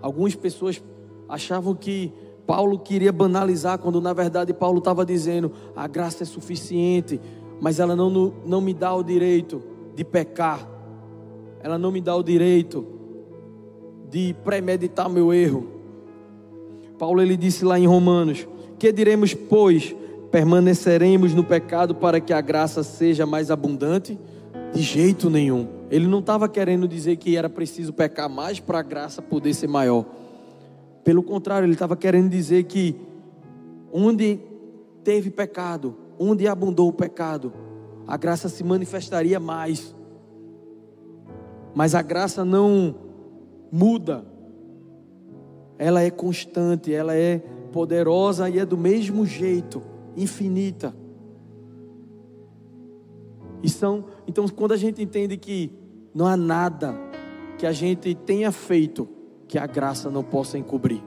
Algumas 0.00 0.34
pessoas 0.34 0.82
achavam 1.28 1.74
que 1.74 2.12
Paulo 2.46 2.78
queria 2.78 3.12
banalizar, 3.12 3.78
quando 3.78 4.00
na 4.00 4.12
verdade 4.12 4.52
Paulo 4.52 4.78
estava 4.78 5.04
dizendo: 5.04 5.52
a 5.74 5.86
graça 5.86 6.22
é 6.22 6.26
suficiente, 6.26 7.20
mas 7.60 7.78
ela 7.78 7.94
não, 7.94 8.10
não 8.44 8.60
me 8.60 8.74
dá 8.74 8.94
o 8.94 9.02
direito 9.02 9.62
de 9.94 10.04
pecar, 10.04 10.68
ela 11.60 11.78
não 11.78 11.92
me 11.92 12.00
dá 12.00 12.14
o 12.16 12.22
direito 12.22 12.86
de 14.10 14.34
premeditar 14.44 15.08
meu 15.08 15.32
erro. 15.32 15.68
Paulo 16.98 17.22
ele 17.22 17.36
disse 17.36 17.64
lá 17.64 17.78
em 17.78 17.86
Romanos: 17.86 18.46
Que 18.78 18.92
diremos, 18.92 19.34
pois? 19.34 19.94
Permaneceremos 20.30 21.34
no 21.34 21.44
pecado 21.44 21.94
para 21.94 22.18
que 22.18 22.32
a 22.32 22.40
graça 22.40 22.82
seja 22.82 23.26
mais 23.26 23.50
abundante? 23.50 24.18
De 24.72 24.80
jeito 24.80 25.28
nenhum. 25.28 25.81
Ele 25.92 26.06
não 26.06 26.20
estava 26.20 26.48
querendo 26.48 26.88
dizer 26.88 27.16
que 27.16 27.36
era 27.36 27.50
preciso 27.50 27.92
pecar 27.92 28.26
mais 28.26 28.58
para 28.58 28.78
a 28.78 28.82
graça 28.82 29.20
poder 29.20 29.52
ser 29.52 29.68
maior. 29.68 30.06
Pelo 31.04 31.22
contrário, 31.22 31.66
ele 31.66 31.74
estava 31.74 31.94
querendo 31.94 32.30
dizer 32.30 32.64
que 32.64 32.96
onde 33.92 34.40
teve 35.04 35.30
pecado, 35.30 35.94
onde 36.18 36.48
abundou 36.48 36.88
o 36.88 36.94
pecado, 36.94 37.52
a 38.06 38.16
graça 38.16 38.48
se 38.48 38.64
manifestaria 38.64 39.38
mais. 39.38 39.94
Mas 41.74 41.94
a 41.94 42.00
graça 42.00 42.42
não 42.42 42.94
muda, 43.70 44.24
ela 45.78 46.00
é 46.00 46.10
constante, 46.10 46.94
ela 46.94 47.14
é 47.14 47.38
poderosa 47.70 48.48
e 48.48 48.58
é 48.58 48.64
do 48.64 48.78
mesmo 48.78 49.26
jeito, 49.26 49.82
infinita. 50.16 50.94
E 53.62 53.68
são, 53.68 54.06
então, 54.26 54.48
quando 54.48 54.72
a 54.72 54.76
gente 54.78 55.02
entende 55.02 55.36
que 55.36 55.81
não 56.14 56.26
há 56.26 56.36
nada 56.36 56.94
que 57.58 57.66
a 57.66 57.72
gente 57.72 58.14
tenha 58.14 58.52
feito 58.52 59.08
que 59.48 59.58
a 59.58 59.66
graça 59.66 60.10
não 60.10 60.22
possa 60.22 60.58
encobrir. 60.58 61.02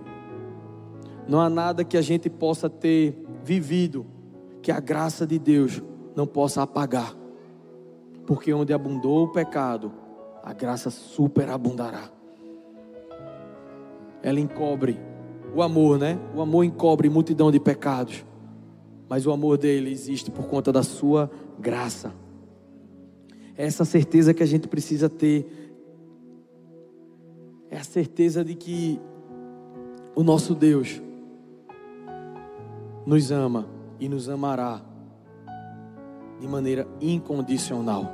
Não 1.28 1.42
há 1.42 1.50
nada 1.50 1.84
que 1.84 1.98
a 1.98 2.02
gente 2.02 2.30
possa 2.30 2.70
ter 2.70 3.18
vivido 3.44 4.06
que 4.62 4.72
a 4.72 4.80
graça 4.80 5.26
de 5.26 5.38
Deus 5.38 5.82
não 6.16 6.26
possa 6.26 6.62
apagar. 6.62 7.16
Porque 8.26 8.54
onde 8.54 8.74
abundou 8.74 9.26
o 9.26 9.32
pecado, 9.32 9.92
a 10.44 10.54
graça 10.54 10.90
superabundará. 10.90 12.10
Ela 14.24 14.40
encobre 14.40 15.00
o 15.56 15.62
amor, 15.62 16.00
né? 16.00 16.20
O 16.36 16.42
amor 16.42 16.64
encobre 16.64 17.10
multidão 17.10 17.52
de 17.52 17.60
pecados. 17.60 18.26
Mas 19.08 19.28
o 19.28 19.32
amor 19.32 19.58
dele 19.58 19.92
existe 19.92 20.32
por 20.32 20.48
conta 20.48 20.72
da 20.72 20.82
sua 20.82 21.30
graça. 21.60 22.12
É 23.58 23.66
essa 23.66 23.86
certeza 23.86 24.34
que 24.34 24.44
a 24.44 24.46
gente 24.46 24.68
precisa 24.68 25.10
ter. 25.10 25.48
É 27.70 27.78
a 27.78 27.84
certeza 27.84 28.44
de 28.44 28.56
que 28.56 29.00
o 30.14 30.24
nosso 30.24 30.54
Deus 30.54 31.02
nos 33.06 33.32
ama 33.32 33.68
e 34.00 34.10
nos 34.10 34.30
amará 34.30 34.82
de 36.40 36.48
maneira 36.48 36.88
incondicional. 37.00 38.12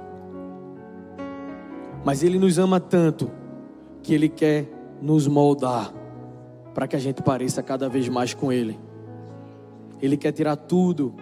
Mas 2.03 2.23
Ele 2.23 2.37
nos 2.37 2.57
ama 2.59 2.79
tanto 2.79 3.29
que 4.03 4.13
Ele 4.13 4.29
quer 4.29 4.67
nos 5.01 5.27
moldar 5.27 5.93
para 6.73 6.87
que 6.87 6.95
a 6.95 6.99
gente 6.99 7.21
pareça 7.21 7.63
cada 7.63 7.89
vez 7.89 8.07
mais 8.09 8.33
com 8.33 8.51
Ele. 8.51 8.79
Ele 10.01 10.17
quer 10.17 10.31
tirar 10.31 10.55
tudo 10.55 11.15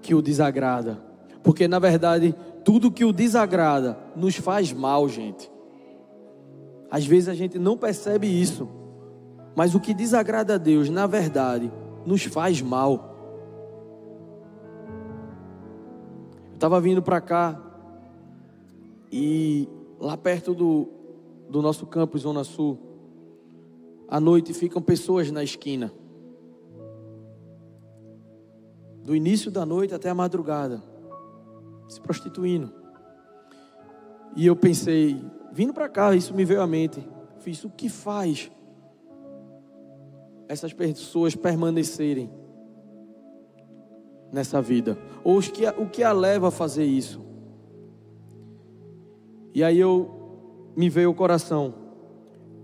que 0.00 0.14
o 0.14 0.22
desagrada 0.22 1.11
porque 1.42 1.66
na 1.66 1.78
verdade, 1.78 2.34
tudo 2.64 2.90
que 2.90 3.04
o 3.04 3.12
desagrada 3.12 3.98
nos 4.14 4.36
faz 4.36 4.72
mal, 4.72 5.08
gente. 5.08 5.50
Às 6.90 7.04
vezes 7.04 7.28
a 7.28 7.34
gente 7.34 7.58
não 7.58 7.76
percebe 7.76 8.26
isso. 8.26 8.68
Mas 9.54 9.74
o 9.74 9.80
que 9.80 9.92
desagrada 9.92 10.54
a 10.54 10.58
Deus, 10.58 10.88
na 10.88 11.06
verdade, 11.06 11.70
nos 12.06 12.22
faz 12.24 12.62
mal. 12.62 13.10
Eu 16.50 16.54
estava 16.54 16.80
vindo 16.80 17.02
para 17.02 17.20
cá 17.20 17.60
e 19.10 19.68
lá 19.98 20.16
perto 20.16 20.54
do, 20.54 20.88
do 21.50 21.60
nosso 21.60 21.86
campus 21.86 22.22
Zona 22.22 22.44
Sul, 22.44 22.78
à 24.08 24.20
noite 24.20 24.54
ficam 24.54 24.80
pessoas 24.80 25.30
na 25.30 25.42
esquina. 25.42 25.92
Do 29.04 29.16
início 29.16 29.50
da 29.50 29.66
noite 29.66 29.92
até 29.92 30.08
a 30.08 30.14
madrugada 30.14 30.91
se 31.88 32.00
prostituindo. 32.00 32.72
E 34.34 34.46
eu 34.46 34.56
pensei, 34.56 35.22
vindo 35.52 35.74
para 35.74 35.88
cá, 35.88 36.14
isso 36.14 36.34
me 36.34 36.44
veio 36.44 36.62
à 36.62 36.66
mente. 36.66 37.06
Fiz 37.40 37.64
o 37.64 37.70
que 37.70 37.88
faz 37.88 38.50
essas 40.48 40.72
pessoas 40.72 41.34
permanecerem 41.34 42.30
nessa 44.32 44.62
vida? 44.62 44.98
Ou 45.22 45.38
o 45.38 45.42
que, 45.42 45.66
o 45.68 45.86
que 45.88 46.02
a 46.02 46.12
leva 46.12 46.48
a 46.48 46.50
fazer 46.50 46.84
isso? 46.84 47.20
E 49.54 49.62
aí 49.62 49.78
eu 49.78 50.72
me 50.74 50.88
veio 50.88 51.10
o 51.10 51.14
coração. 51.14 51.74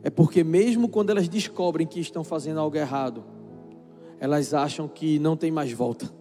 É 0.02 0.10
porque 0.10 0.42
mesmo 0.42 0.88
quando 0.88 1.10
elas 1.10 1.28
descobrem 1.28 1.86
que 1.86 2.00
estão 2.00 2.24
fazendo 2.24 2.60
algo 2.60 2.76
errado, 2.76 3.24
elas 4.18 4.54
acham 4.54 4.88
que 4.88 5.18
não 5.18 5.36
tem 5.36 5.50
mais 5.50 5.72
volta. 5.72 6.17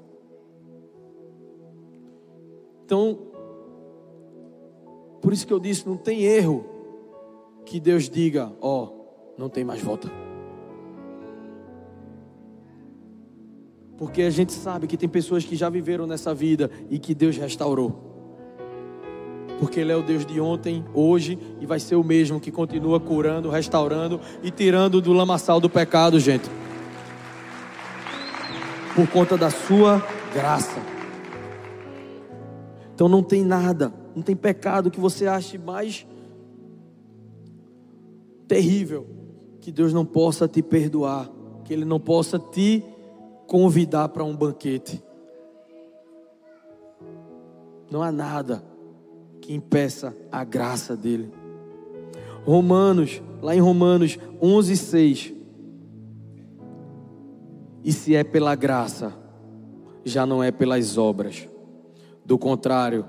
Então, 2.87 3.19
por 5.21 5.33
isso 5.33 5.45
que 5.45 5.51
eu 5.51 5.59
disse: 5.59 5.85
não 5.85 5.97
tem 5.97 6.23
erro 6.23 6.63
que 7.65 7.81
Deus 7.81 8.09
diga, 8.09 8.49
ó, 8.61 8.83
oh, 8.85 9.33
não 9.37 9.49
tem 9.49 9.65
mais 9.65 9.81
volta. 9.81 10.09
Porque 13.97 14.21
a 14.21 14.29
gente 14.29 14.53
sabe 14.53 14.87
que 14.87 14.95
tem 14.95 15.09
pessoas 15.09 15.43
que 15.43 15.53
já 15.53 15.69
viveram 15.69 16.07
nessa 16.07 16.33
vida 16.33 16.71
e 16.89 16.97
que 16.97 17.13
Deus 17.13 17.35
restaurou. 17.35 18.05
Porque 19.59 19.81
Ele 19.81 19.91
é 19.91 19.95
o 19.97 20.03
Deus 20.03 20.25
de 20.25 20.39
ontem, 20.39 20.85
hoje 20.93 21.37
e 21.59 21.65
vai 21.65 21.81
ser 21.81 21.95
o 21.95 22.03
mesmo 22.05 22.39
que 22.39 22.51
continua 22.51 23.01
curando, 23.01 23.49
restaurando 23.49 24.21
e 24.41 24.49
tirando 24.49 25.01
do 25.01 25.11
lamaçal 25.11 25.59
do 25.59 25.69
pecado, 25.69 26.21
gente. 26.21 26.49
Por 28.95 29.09
conta 29.09 29.35
da 29.35 29.49
Sua 29.49 30.01
graça. 30.33 30.96
Então 32.97 33.07
não 33.07 33.21
tem 33.21 33.45
nada, 33.45 33.93
não 34.15 34.23
tem 34.23 34.35
pecado 34.35 34.89
que 34.89 34.99
você 34.99 35.27
ache 35.27 35.55
mais 35.55 36.03
terrível 38.47 39.05
que 39.61 39.71
Deus 39.71 39.93
não 39.93 40.03
possa 40.03 40.47
te 40.47 40.63
perdoar, 40.63 41.29
que 41.63 41.71
ele 41.71 41.85
não 41.85 41.99
possa 41.99 42.39
te 42.39 42.83
convidar 43.45 44.09
para 44.09 44.23
um 44.23 44.35
banquete. 44.35 44.99
Não 47.91 48.01
há 48.01 48.11
nada 48.11 48.63
que 49.41 49.53
impeça 49.53 50.17
a 50.31 50.43
graça 50.43 50.97
dele. 50.97 51.31
Romanos, 52.47 53.21
lá 53.43 53.55
em 53.55 53.59
Romanos 53.59 54.17
11, 54.41 54.75
6. 54.75 55.33
E 57.83 57.93
se 57.93 58.15
é 58.15 58.23
pela 58.23 58.55
graça, 58.55 59.13
já 60.03 60.25
não 60.25 60.43
é 60.43 60.51
pelas 60.51 60.97
obras. 60.97 61.47
Do 62.27 62.37
contrário, 62.37 63.05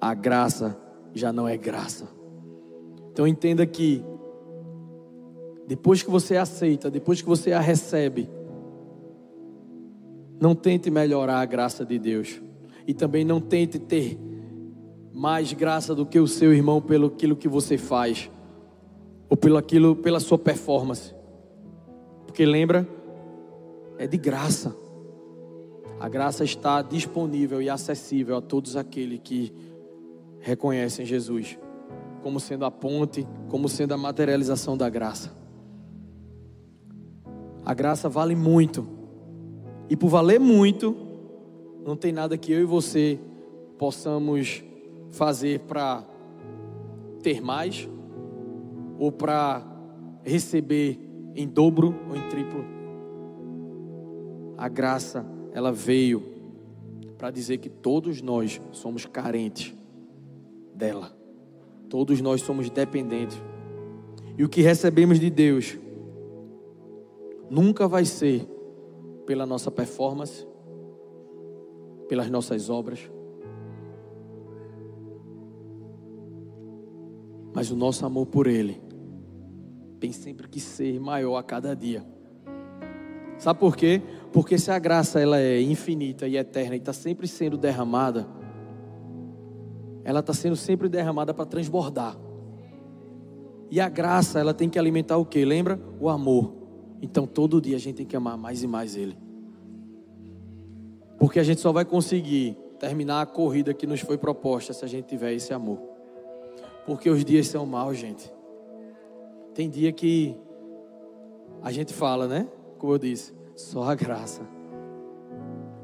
a 0.00 0.12
graça 0.12 0.76
já 1.14 1.32
não 1.32 1.46
é 1.46 1.56
graça. 1.56 2.08
Então 3.12 3.28
entenda 3.28 3.64
que 3.64 4.04
depois 5.68 6.02
que 6.02 6.10
você 6.10 6.36
aceita, 6.36 6.90
depois 6.90 7.22
que 7.22 7.28
você 7.28 7.52
a 7.52 7.60
recebe, 7.60 8.28
não 10.40 10.52
tente 10.52 10.90
melhorar 10.90 11.38
a 11.38 11.44
graça 11.44 11.86
de 11.86 11.96
Deus. 11.96 12.42
E 12.88 12.92
também 12.92 13.24
não 13.24 13.40
tente 13.40 13.78
ter 13.78 14.18
mais 15.12 15.52
graça 15.52 15.94
do 15.94 16.04
que 16.04 16.18
o 16.18 16.26
seu 16.26 16.52
irmão 16.52 16.82
pelo 16.82 17.06
aquilo 17.06 17.36
que 17.36 17.48
você 17.48 17.78
faz 17.78 18.28
ou 19.30 19.36
pelo 19.36 19.56
aquilo 19.56 19.94
pela 19.94 20.18
sua 20.18 20.38
performance. 20.38 21.14
Porque 22.26 22.44
lembra, 22.44 22.86
é 23.96 24.08
de 24.08 24.16
graça. 24.16 24.74
A 25.98 26.08
graça 26.08 26.44
está 26.44 26.82
disponível 26.82 27.60
e 27.62 27.70
acessível 27.70 28.36
a 28.36 28.40
todos 28.40 28.76
aqueles 28.76 29.20
que 29.22 29.52
reconhecem 30.40 31.06
Jesus 31.06 31.58
como 32.26 32.40
sendo 32.40 32.64
a 32.64 32.72
ponte, 32.72 33.24
como 33.48 33.68
sendo 33.68 33.94
a 33.94 33.96
materialização 33.96 34.76
da 34.76 34.90
graça. 34.90 35.32
A 37.64 37.72
graça 37.72 38.08
vale 38.08 38.34
muito. 38.34 38.84
E 39.88 39.96
por 39.96 40.08
valer 40.08 40.40
muito, 40.40 40.96
não 41.84 41.94
tem 41.96 42.10
nada 42.10 42.36
que 42.36 42.50
eu 42.50 42.60
e 42.62 42.64
você 42.64 43.20
possamos 43.78 44.64
fazer 45.12 45.60
para 45.60 46.02
ter 47.22 47.40
mais 47.40 47.88
ou 48.98 49.12
para 49.12 49.64
receber 50.24 50.98
em 51.32 51.46
dobro 51.46 51.94
ou 52.08 52.16
em 52.16 52.28
triplo. 52.28 52.64
A 54.58 54.68
graça, 54.68 55.24
ela 55.56 55.72
veio 55.72 56.22
para 57.16 57.30
dizer 57.30 57.56
que 57.56 57.70
todos 57.70 58.20
nós 58.20 58.60
somos 58.72 59.06
carentes 59.06 59.74
dela. 60.74 61.16
Todos 61.88 62.20
nós 62.20 62.42
somos 62.42 62.68
dependentes. 62.68 63.42
E 64.36 64.44
o 64.44 64.50
que 64.50 64.60
recebemos 64.60 65.18
de 65.18 65.30
Deus 65.30 65.78
nunca 67.48 67.88
vai 67.88 68.04
ser 68.04 68.46
pela 69.24 69.46
nossa 69.46 69.70
performance, 69.70 70.46
pelas 72.06 72.28
nossas 72.28 72.68
obras, 72.68 73.10
mas 77.54 77.70
o 77.70 77.76
nosso 77.76 78.04
amor 78.04 78.26
por 78.26 78.46
Ele 78.46 78.78
tem 79.98 80.12
sempre 80.12 80.48
que 80.48 80.60
ser 80.60 81.00
maior 81.00 81.38
a 81.38 81.42
cada 81.42 81.74
dia. 81.74 82.04
Sabe 83.38 83.58
por 83.58 83.74
quê? 83.74 84.02
Porque 84.36 84.58
se 84.58 84.70
a 84.70 84.78
graça 84.78 85.18
ela 85.18 85.40
é 85.40 85.62
infinita 85.62 86.28
e 86.28 86.36
eterna 86.36 86.74
e 86.74 86.78
está 86.78 86.92
sempre 86.92 87.26
sendo 87.26 87.56
derramada, 87.56 88.28
ela 90.04 90.20
está 90.20 90.34
sendo 90.34 90.54
sempre 90.54 90.90
derramada 90.90 91.32
para 91.32 91.46
transbordar. 91.46 92.14
E 93.70 93.80
a 93.80 93.88
graça, 93.88 94.38
ela 94.38 94.52
tem 94.52 94.68
que 94.68 94.78
alimentar 94.78 95.16
o 95.16 95.24
que? 95.24 95.42
Lembra? 95.42 95.80
O 95.98 96.10
amor. 96.10 96.52
Então 97.00 97.26
todo 97.26 97.62
dia 97.62 97.76
a 97.76 97.78
gente 97.78 97.96
tem 97.96 98.04
que 98.04 98.14
amar 98.14 98.36
mais 98.36 98.62
e 98.62 98.66
mais 98.66 98.94
Ele. 98.94 99.16
Porque 101.18 101.40
a 101.40 101.42
gente 101.42 101.62
só 101.62 101.72
vai 101.72 101.86
conseguir 101.86 102.58
terminar 102.78 103.22
a 103.22 103.26
corrida 103.26 103.72
que 103.72 103.86
nos 103.86 104.00
foi 104.00 104.18
proposta 104.18 104.74
se 104.74 104.84
a 104.84 104.88
gente 104.88 105.06
tiver 105.06 105.32
esse 105.32 105.54
amor. 105.54 105.78
Porque 106.84 107.08
os 107.08 107.24
dias 107.24 107.46
são 107.46 107.64
maus, 107.64 107.96
gente. 107.96 108.30
Tem 109.54 109.70
dia 109.70 109.90
que 109.92 110.36
a 111.62 111.72
gente 111.72 111.94
fala, 111.94 112.28
né? 112.28 112.46
Como 112.76 112.92
eu 112.92 112.98
disse, 112.98 113.34
só 113.56 113.84
a 113.84 113.94
graça. 113.94 114.42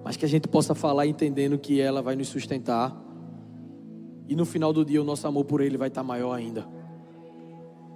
Mas 0.04 0.16
que 0.16 0.24
a 0.24 0.28
gente 0.28 0.46
possa 0.46 0.74
falar 0.74 1.06
entendendo 1.06 1.58
que 1.58 1.80
ela 1.80 2.02
vai 2.02 2.14
nos 2.14 2.28
sustentar 2.28 2.94
e 4.28 4.36
no 4.36 4.44
final 4.44 4.72
do 4.72 4.84
dia 4.84 5.00
o 5.00 5.04
nosso 5.04 5.26
amor 5.26 5.44
por 5.44 5.60
Ele 5.60 5.76
vai 5.76 5.88
estar 5.88 6.02
maior 6.02 6.32
ainda. 6.32 6.66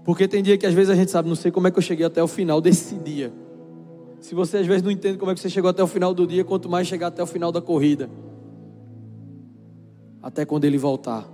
Porque 0.05 0.27
tem 0.27 0.43
dia 0.43 0.57
que 0.57 0.67
às 0.67 0.75
vezes 0.75 0.91
a 0.91 0.95
gente 0.95 1.11
sabe, 1.11 1.29
não 1.29 1.37
sei 1.37 1.51
como 1.51 1.67
é 1.69 1.71
que 1.71 1.79
eu 1.79 1.83
cheguei 1.83 2.07
até 2.07 2.23
o 2.23 2.29
final 2.29 2.61
desse 2.61 2.95
dia. 2.97 3.33
Se 4.21 4.35
você 4.35 4.59
às 4.59 4.67
vezes 4.67 4.83
não 4.83 4.91
entende 4.91 5.19
como 5.19 5.31
é 5.31 5.35
que 5.35 5.41
você 5.41 5.51
chegou 5.51 5.69
até 5.69 5.83
o 5.83 5.87
final 5.87 6.15
do 6.15 6.27
dia, 6.27 6.45
quanto 6.45 6.69
mais 6.69 6.87
chegar 6.87 7.09
até 7.09 7.23
o 7.23 7.27
final 7.27 7.53
da 7.53 7.61
corrida. 7.61 8.09
Até 10.23 10.45
quando 10.45 10.65
ele 10.65 10.79
voltar. 10.79 11.29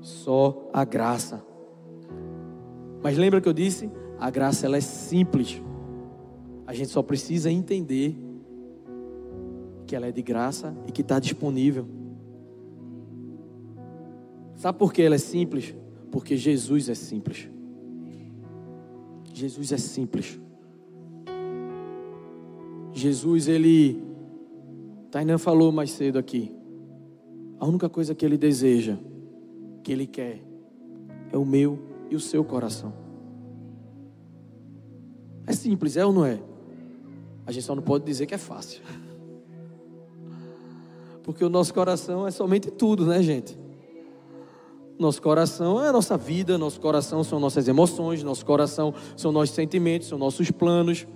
Só 0.00 0.68
a 0.72 0.84
graça. 0.84 1.42
Mas 3.02 3.16
lembra 3.16 3.40
que 3.40 3.48
eu 3.48 3.52
disse? 3.52 3.90
A 4.18 4.30
graça 4.30 4.66
ela 4.66 4.76
é 4.76 4.80
simples. 4.80 5.62
A 6.68 6.74
gente 6.74 6.90
só 6.90 7.02
precisa 7.02 7.50
entender 7.50 8.14
que 9.86 9.96
ela 9.96 10.06
é 10.06 10.12
de 10.12 10.20
graça 10.20 10.76
e 10.86 10.92
que 10.92 11.00
está 11.00 11.18
disponível. 11.18 11.88
Sabe 14.54 14.78
por 14.78 14.92
que 14.92 15.00
ela 15.00 15.14
é 15.14 15.18
simples? 15.18 15.74
Porque 16.10 16.36
Jesus 16.36 16.90
é 16.90 16.94
simples. 16.94 17.48
Jesus 19.32 19.72
é 19.72 19.78
simples. 19.78 20.38
Jesus, 22.92 23.48
ele. 23.48 24.04
Tainan 25.10 25.38
falou 25.38 25.72
mais 25.72 25.90
cedo 25.92 26.18
aqui. 26.18 26.54
A 27.58 27.66
única 27.66 27.88
coisa 27.88 28.14
que 28.14 28.26
ele 28.26 28.36
deseja, 28.36 28.98
que 29.82 29.90
ele 29.90 30.06
quer, 30.06 30.42
é 31.32 31.38
o 31.38 31.46
meu 31.46 31.78
e 32.10 32.14
o 32.14 32.20
seu 32.20 32.44
coração. 32.44 32.92
É 35.46 35.54
simples, 35.54 35.96
é 35.96 36.04
ou 36.04 36.12
não 36.12 36.26
é? 36.26 36.38
A 37.48 37.50
gente 37.50 37.64
só 37.64 37.74
não 37.74 37.82
pode 37.82 38.04
dizer 38.04 38.26
que 38.26 38.34
é 38.34 38.38
fácil. 38.38 38.82
Porque 41.22 41.42
o 41.42 41.48
nosso 41.48 41.72
coração 41.72 42.26
é 42.26 42.30
somente 42.30 42.70
tudo, 42.70 43.06
né, 43.06 43.22
gente? 43.22 43.58
Nosso 44.98 45.22
coração 45.22 45.82
é 45.82 45.88
a 45.88 45.92
nossa 45.92 46.14
vida, 46.18 46.58
nosso 46.58 46.78
coração 46.78 47.24
são 47.24 47.40
nossas 47.40 47.66
emoções, 47.66 48.22
nosso 48.22 48.44
coração 48.44 48.92
são 49.16 49.32
nossos 49.32 49.54
sentimentos, 49.54 50.08
são 50.08 50.18
nossos 50.18 50.50
planos. 50.50 51.06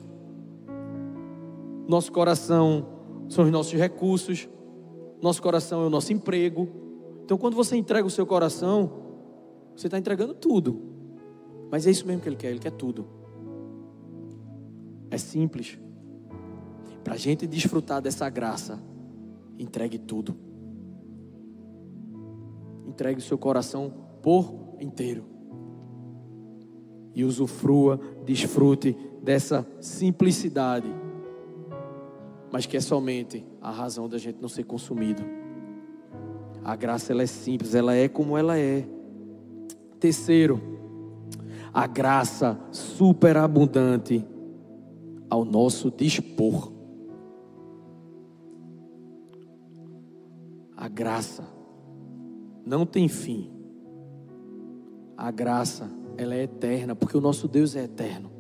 Nosso 1.87 2.11
coração 2.11 2.87
são 3.29 3.45
os 3.45 3.51
nossos 3.51 3.75
recursos. 3.75 4.49
Nosso 5.21 5.43
coração 5.43 5.83
é 5.83 5.87
o 5.87 5.91
nosso 5.91 6.15
emprego. 6.15 6.67
Então, 7.27 7.37
quando 7.37 7.57
você 7.57 7.77
entrega 7.77 8.07
o 8.07 8.11
seu 8.11 8.25
coração, 8.25 8.91
você 9.77 9.87
está 9.87 9.99
entregando 9.99 10.33
tudo. 10.33 10.81
Mas 11.71 11.87
é 11.87 11.91
isso 11.91 12.07
mesmo 12.07 12.23
que 12.23 12.29
Ele 12.31 12.37
quer, 12.37 12.51
Ele 12.53 12.59
quer 12.59 12.73
tudo. 12.73 13.07
É 15.11 15.19
simples. 15.19 15.79
Para 17.03 17.15
a 17.15 17.19
gente 17.19 17.47
desfrutar 17.47 18.01
dessa 18.01 18.29
graça, 18.29 18.79
entregue 19.59 19.99
tudo. 19.99 20.37
Entregue 22.87 23.19
o 23.19 23.23
seu 23.23 23.39
coração 23.39 23.93
por 24.23 24.77
inteiro. 24.81 25.25
E 27.15 27.25
usufrua, 27.25 28.01
desfrute 28.25 28.97
dessa 29.23 29.67
simplicidade. 29.81 30.89
Mas 32.51 32.67
que 32.67 32.77
é 32.77 32.81
somente 32.81 33.45
a 33.61 33.71
razão 33.71 34.09
da 34.09 34.19
gente 34.19 34.41
não 34.41 34.49
ser 34.49 34.65
consumido. 34.65 35.23
A 36.65 36.77
graça 36.77 37.13
ela 37.13 37.23
é 37.23 37.27
simples, 37.27 37.75
ela 37.75 37.95
é 37.95 38.09
como 38.09 38.37
ela 38.37 38.59
é. 38.59 38.87
Terceiro, 39.99 40.61
a 41.73 41.87
graça 41.87 42.59
superabundante 42.71 44.25
ao 45.31 45.45
nosso 45.45 45.91
dispor. 45.91 46.72
Graça 50.93 51.45
não 52.65 52.87
tem 52.87 53.09
fim. 53.09 53.51
A 55.17 55.31
graça, 55.31 55.91
ela 56.17 56.35
é 56.35 56.43
eterna, 56.43 56.95
porque 56.95 57.17
o 57.17 57.21
nosso 57.21 57.49
Deus 57.49 57.75
é 57.75 57.85
eterno. 57.85 58.31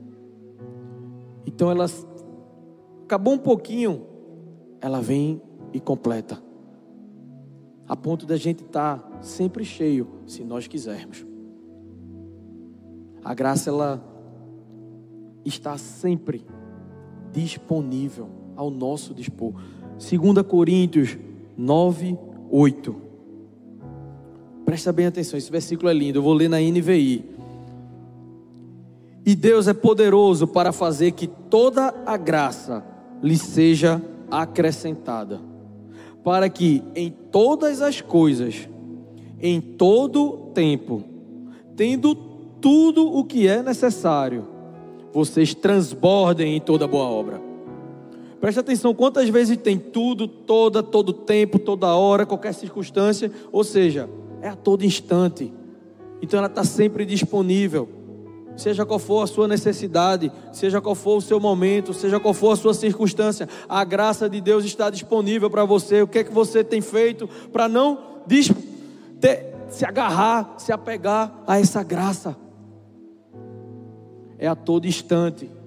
Então 1.46 1.70
ela 1.70 1.86
acabou 3.04 3.34
um 3.34 3.38
pouquinho, 3.38 4.06
ela 4.80 5.00
vem 5.00 5.40
e 5.72 5.80
completa. 5.80 6.42
A 7.88 7.96
ponto 7.96 8.26
da 8.26 8.36
gente 8.36 8.62
estar 8.62 8.98
tá 8.98 9.22
sempre 9.22 9.64
cheio, 9.64 10.08
se 10.26 10.44
nós 10.44 10.66
quisermos. 10.66 11.26
A 13.24 13.34
graça 13.34 13.70
ela 13.70 14.02
está 15.44 15.76
sempre 15.76 16.44
disponível 17.32 18.28
ao 18.56 18.70
nosso 18.70 19.14
dispor. 19.14 19.54
2 19.98 20.46
Coríntios 20.46 21.18
9, 21.56 22.18
8. 22.54 22.94
Presta 24.66 24.92
bem 24.92 25.06
atenção, 25.06 25.38
esse 25.38 25.50
versículo 25.50 25.88
é 25.88 25.94
lindo. 25.94 26.18
Eu 26.18 26.22
vou 26.22 26.34
ler 26.34 26.50
na 26.50 26.60
NVI. 26.60 27.24
E 29.24 29.34
Deus 29.34 29.66
é 29.66 29.72
poderoso 29.72 30.46
para 30.46 30.70
fazer 30.70 31.12
que 31.12 31.26
toda 31.26 31.94
a 32.04 32.16
graça 32.18 32.84
lhe 33.22 33.38
seja 33.38 34.02
acrescentada, 34.30 35.40
para 36.22 36.48
que 36.50 36.82
em 36.94 37.10
todas 37.10 37.80
as 37.80 38.00
coisas, 38.00 38.68
em 39.40 39.60
todo 39.60 40.50
tempo, 40.52 41.02
tendo 41.74 42.14
tudo 42.14 43.06
o 43.06 43.24
que 43.24 43.46
é 43.46 43.62
necessário, 43.62 44.46
vocês 45.12 45.54
transbordem 45.54 46.56
em 46.56 46.60
toda 46.60 46.86
boa 46.86 47.04
obra. 47.04 47.51
Preste 48.42 48.58
atenção 48.58 48.92
quantas 48.92 49.28
vezes 49.28 49.56
tem 49.56 49.78
tudo, 49.78 50.26
toda, 50.26 50.82
todo 50.82 51.12
tempo, 51.12 51.60
toda 51.60 51.94
hora, 51.94 52.26
qualquer 52.26 52.52
circunstância, 52.52 53.30
ou 53.52 53.62
seja, 53.62 54.10
é 54.40 54.48
a 54.48 54.56
todo 54.56 54.84
instante. 54.84 55.54
Então 56.20 56.38
ela 56.38 56.48
está 56.48 56.64
sempre 56.64 57.06
disponível. 57.06 57.88
Seja 58.56 58.84
qual 58.84 58.98
for 58.98 59.22
a 59.22 59.28
sua 59.28 59.46
necessidade, 59.46 60.32
seja 60.52 60.80
qual 60.80 60.96
for 60.96 61.18
o 61.18 61.20
seu 61.20 61.38
momento, 61.38 61.94
seja 61.94 62.18
qual 62.18 62.34
for 62.34 62.50
a 62.50 62.56
sua 62.56 62.74
circunstância, 62.74 63.48
a 63.68 63.84
graça 63.84 64.28
de 64.28 64.40
Deus 64.40 64.64
está 64.64 64.90
disponível 64.90 65.48
para 65.48 65.64
você. 65.64 66.02
O 66.02 66.08
que 66.08 66.18
é 66.18 66.24
que 66.24 66.32
você 66.32 66.64
tem 66.64 66.80
feito 66.80 67.28
para 67.52 67.68
não 67.68 67.96
ter, 69.20 69.54
se 69.68 69.84
agarrar, 69.84 70.54
se 70.58 70.72
apegar 70.72 71.44
a 71.46 71.60
essa 71.60 71.84
graça? 71.84 72.36
É 74.36 74.48
a 74.48 74.56
todo 74.56 74.88
instante. 74.88 75.61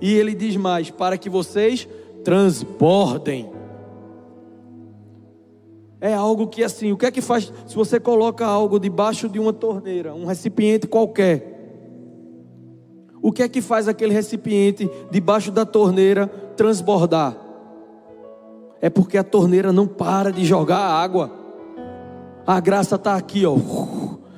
E 0.00 0.12
ele 0.14 0.34
diz 0.34 0.56
mais: 0.56 0.90
para 0.90 1.16
que 1.18 1.28
vocês 1.28 1.88
transbordem. 2.24 3.50
É 6.00 6.12
algo 6.12 6.46
que 6.46 6.62
assim, 6.62 6.92
o 6.92 6.96
que 6.96 7.06
é 7.06 7.10
que 7.10 7.22
faz 7.22 7.52
se 7.66 7.74
você 7.74 7.98
coloca 7.98 8.44
algo 8.44 8.78
debaixo 8.78 9.28
de 9.28 9.38
uma 9.38 9.52
torneira, 9.52 10.14
um 10.14 10.26
recipiente 10.26 10.86
qualquer? 10.86 11.54
O 13.22 13.32
que 13.32 13.42
é 13.42 13.48
que 13.48 13.60
faz 13.60 13.88
aquele 13.88 14.12
recipiente 14.12 14.88
debaixo 15.10 15.50
da 15.50 15.64
torneira 15.64 16.28
transbordar? 16.56 17.36
É 18.80 18.90
porque 18.90 19.16
a 19.16 19.24
torneira 19.24 19.72
não 19.72 19.86
para 19.86 20.30
de 20.30 20.44
jogar 20.44 20.78
água. 20.78 21.30
A 22.46 22.60
graça 22.60 22.96
está 22.96 23.16
aqui, 23.16 23.44
ó, 23.44 23.56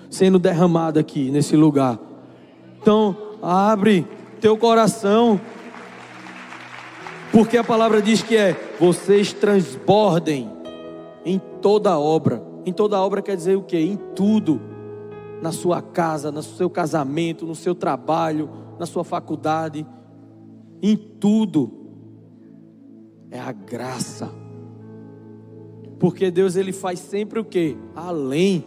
sendo 0.08 0.38
derramada 0.38 1.00
aqui 1.00 1.30
nesse 1.30 1.56
lugar. 1.56 1.98
Então, 2.80 3.14
abre 3.42 4.06
teu 4.40 4.56
coração, 4.56 5.40
porque 7.32 7.56
a 7.56 7.64
palavra 7.64 8.00
diz 8.00 8.22
que 8.22 8.36
é: 8.36 8.56
vocês 8.80 9.32
transbordem 9.32 10.50
em 11.24 11.38
toda 11.60 11.98
obra. 11.98 12.42
Em 12.64 12.72
toda 12.72 13.00
obra 13.00 13.22
quer 13.22 13.36
dizer 13.36 13.56
o 13.56 13.62
que? 13.62 13.78
Em 13.78 13.96
tudo. 14.14 14.60
Na 15.42 15.52
sua 15.52 15.80
casa, 15.80 16.32
no 16.32 16.42
seu 16.42 16.68
casamento, 16.68 17.46
no 17.46 17.54
seu 17.54 17.74
trabalho, 17.74 18.50
na 18.78 18.86
sua 18.86 19.04
faculdade, 19.04 19.86
em 20.82 20.96
tudo. 20.96 21.72
É 23.30 23.38
a 23.38 23.52
graça. 23.52 24.30
Porque 25.98 26.30
Deus 26.30 26.56
ele 26.56 26.72
faz 26.72 26.98
sempre 26.98 27.38
o 27.38 27.44
que? 27.44 27.76
Além. 27.94 28.64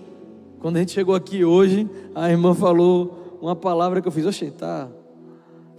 Quando 0.60 0.78
a 0.78 0.80
gente 0.80 0.92
chegou 0.92 1.16
aqui 1.16 1.44
hoje, 1.44 1.90
a 2.14 2.30
irmã 2.30 2.54
falou 2.54 3.38
uma 3.42 3.56
palavra 3.56 4.02
que 4.02 4.08
eu 4.08 4.12
fiz, 4.12 4.26
oxe, 4.26 4.52
tá, 4.52 4.88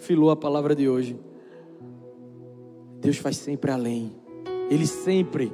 filou 0.02 0.30
a 0.30 0.36
palavra 0.36 0.74
de 0.74 0.88
hoje. 0.88 1.18
Deus 3.00 3.16
faz 3.16 3.36
sempre 3.36 3.70
além. 3.70 4.12
Ele 4.68 4.86
sempre 4.86 5.52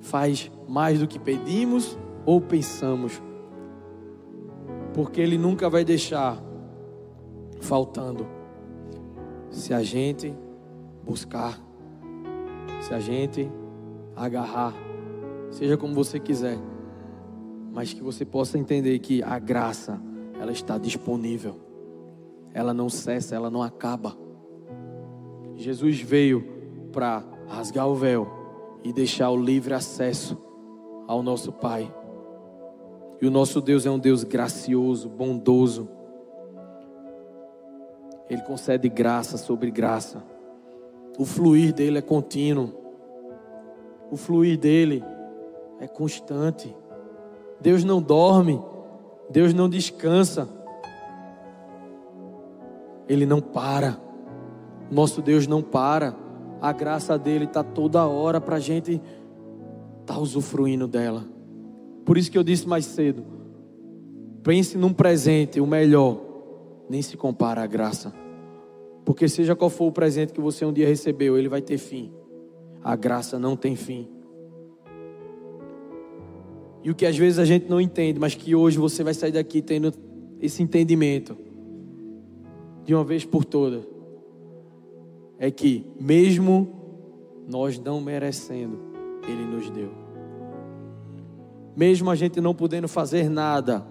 faz 0.00 0.50
mais 0.68 0.98
do 0.98 1.06
que 1.06 1.18
pedimos 1.18 1.96
ou 2.26 2.40
pensamos. 2.40 3.22
Porque 4.92 5.20
Ele 5.20 5.38
nunca 5.38 5.70
vai 5.70 5.84
deixar 5.84 6.42
faltando. 7.60 8.26
Se 9.50 9.72
a 9.72 9.82
gente 9.82 10.34
buscar, 11.04 11.60
se 12.80 12.92
a 12.92 13.00
gente 13.00 13.50
agarrar, 14.16 14.74
seja 15.50 15.76
como 15.76 15.94
você 15.94 16.18
quiser, 16.18 16.58
mas 17.72 17.92
que 17.92 18.02
você 18.02 18.24
possa 18.24 18.58
entender 18.58 18.98
que 18.98 19.22
a 19.22 19.38
graça, 19.38 20.00
ela 20.40 20.52
está 20.52 20.76
disponível. 20.76 21.67
Ela 22.52 22.72
não 22.72 22.88
cessa, 22.88 23.34
ela 23.34 23.50
não 23.50 23.62
acaba. 23.62 24.16
Jesus 25.54 26.00
veio 26.00 26.44
para 26.92 27.24
rasgar 27.48 27.88
o 27.88 27.94
véu 27.94 28.28
e 28.84 28.92
deixar 28.92 29.30
o 29.30 29.36
livre 29.36 29.74
acesso 29.74 30.38
ao 31.06 31.22
nosso 31.22 31.52
Pai. 31.52 31.92
E 33.20 33.26
o 33.26 33.30
nosso 33.30 33.60
Deus 33.60 33.84
é 33.84 33.90
um 33.90 33.98
Deus 33.98 34.22
gracioso, 34.22 35.08
bondoso. 35.08 35.88
Ele 38.30 38.42
concede 38.42 38.88
graça 38.88 39.36
sobre 39.36 39.70
graça. 39.70 40.22
O 41.18 41.24
fluir 41.24 41.72
dele 41.72 41.98
é 41.98 42.02
contínuo. 42.02 42.72
O 44.10 44.16
fluir 44.16 44.56
dele 44.58 45.02
é 45.80 45.88
constante. 45.88 46.74
Deus 47.60 47.82
não 47.82 48.00
dorme. 48.00 48.62
Deus 49.28 49.52
não 49.52 49.68
descansa. 49.68 50.48
Ele 53.08 53.24
não 53.24 53.40
para. 53.40 53.98
Nosso 54.90 55.22
Deus 55.22 55.46
não 55.46 55.62
para 55.62 56.14
a 56.60 56.72
graça 56.72 57.18
dele 57.18 57.44
está 57.44 57.62
toda 57.62 58.06
hora 58.06 58.40
para 58.40 58.56
a 58.56 58.60
gente 58.60 58.94
estar 60.00 60.14
tá 60.14 60.18
usufruindo 60.18 60.86
dela. 60.86 61.24
Por 62.04 62.18
isso 62.18 62.30
que 62.30 62.38
eu 62.38 62.42
disse 62.42 62.66
mais 62.66 62.84
cedo: 62.84 63.24
pense 64.42 64.76
num 64.76 64.92
presente, 64.92 65.60
o 65.60 65.66
melhor, 65.66 66.20
nem 66.88 67.02
se 67.02 67.16
compara 67.16 67.62
à 67.62 67.66
graça. 67.66 68.12
Porque 69.04 69.28
seja 69.28 69.56
qual 69.56 69.70
for 69.70 69.86
o 69.86 69.92
presente 69.92 70.32
que 70.32 70.40
você 70.40 70.64
um 70.64 70.72
dia 70.72 70.86
recebeu, 70.86 71.38
ele 71.38 71.48
vai 71.48 71.62
ter 71.62 71.78
fim. 71.78 72.12
A 72.82 72.94
graça 72.94 73.38
não 73.38 73.56
tem 73.56 73.74
fim. 73.74 74.08
E 76.84 76.90
o 76.90 76.94
que 76.94 77.06
às 77.06 77.16
vezes 77.16 77.38
a 77.38 77.44
gente 77.44 77.68
não 77.68 77.80
entende, 77.80 78.20
mas 78.20 78.34
que 78.34 78.54
hoje 78.54 78.78
você 78.78 79.02
vai 79.02 79.14
sair 79.14 79.32
daqui 79.32 79.62
tendo 79.62 79.92
esse 80.40 80.62
entendimento, 80.62 81.36
de 82.88 82.94
uma 82.94 83.04
vez 83.04 83.22
por 83.22 83.44
todas 83.44 83.84
é 85.38 85.50
que, 85.50 85.84
mesmo 86.00 86.66
nós 87.46 87.78
não 87.78 88.00
merecendo, 88.00 88.78
Ele 89.28 89.44
nos 89.44 89.68
deu. 89.68 89.90
Mesmo 91.76 92.10
a 92.10 92.14
gente 92.14 92.40
não 92.40 92.54
podendo 92.54 92.88
fazer 92.88 93.28
nada 93.28 93.86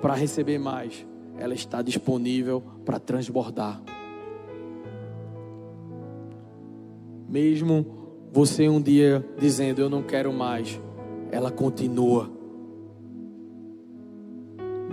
para 0.00 0.14
receber 0.14 0.56
mais, 0.56 1.06
ela 1.36 1.52
está 1.52 1.82
disponível 1.82 2.62
para 2.82 2.98
transbordar. 2.98 3.78
Mesmo 7.28 7.84
você 8.32 8.70
um 8.70 8.80
dia 8.80 9.22
dizendo 9.38 9.82
eu 9.82 9.90
não 9.90 10.02
quero 10.02 10.32
mais, 10.32 10.80
ela 11.30 11.50
continua. 11.50 12.33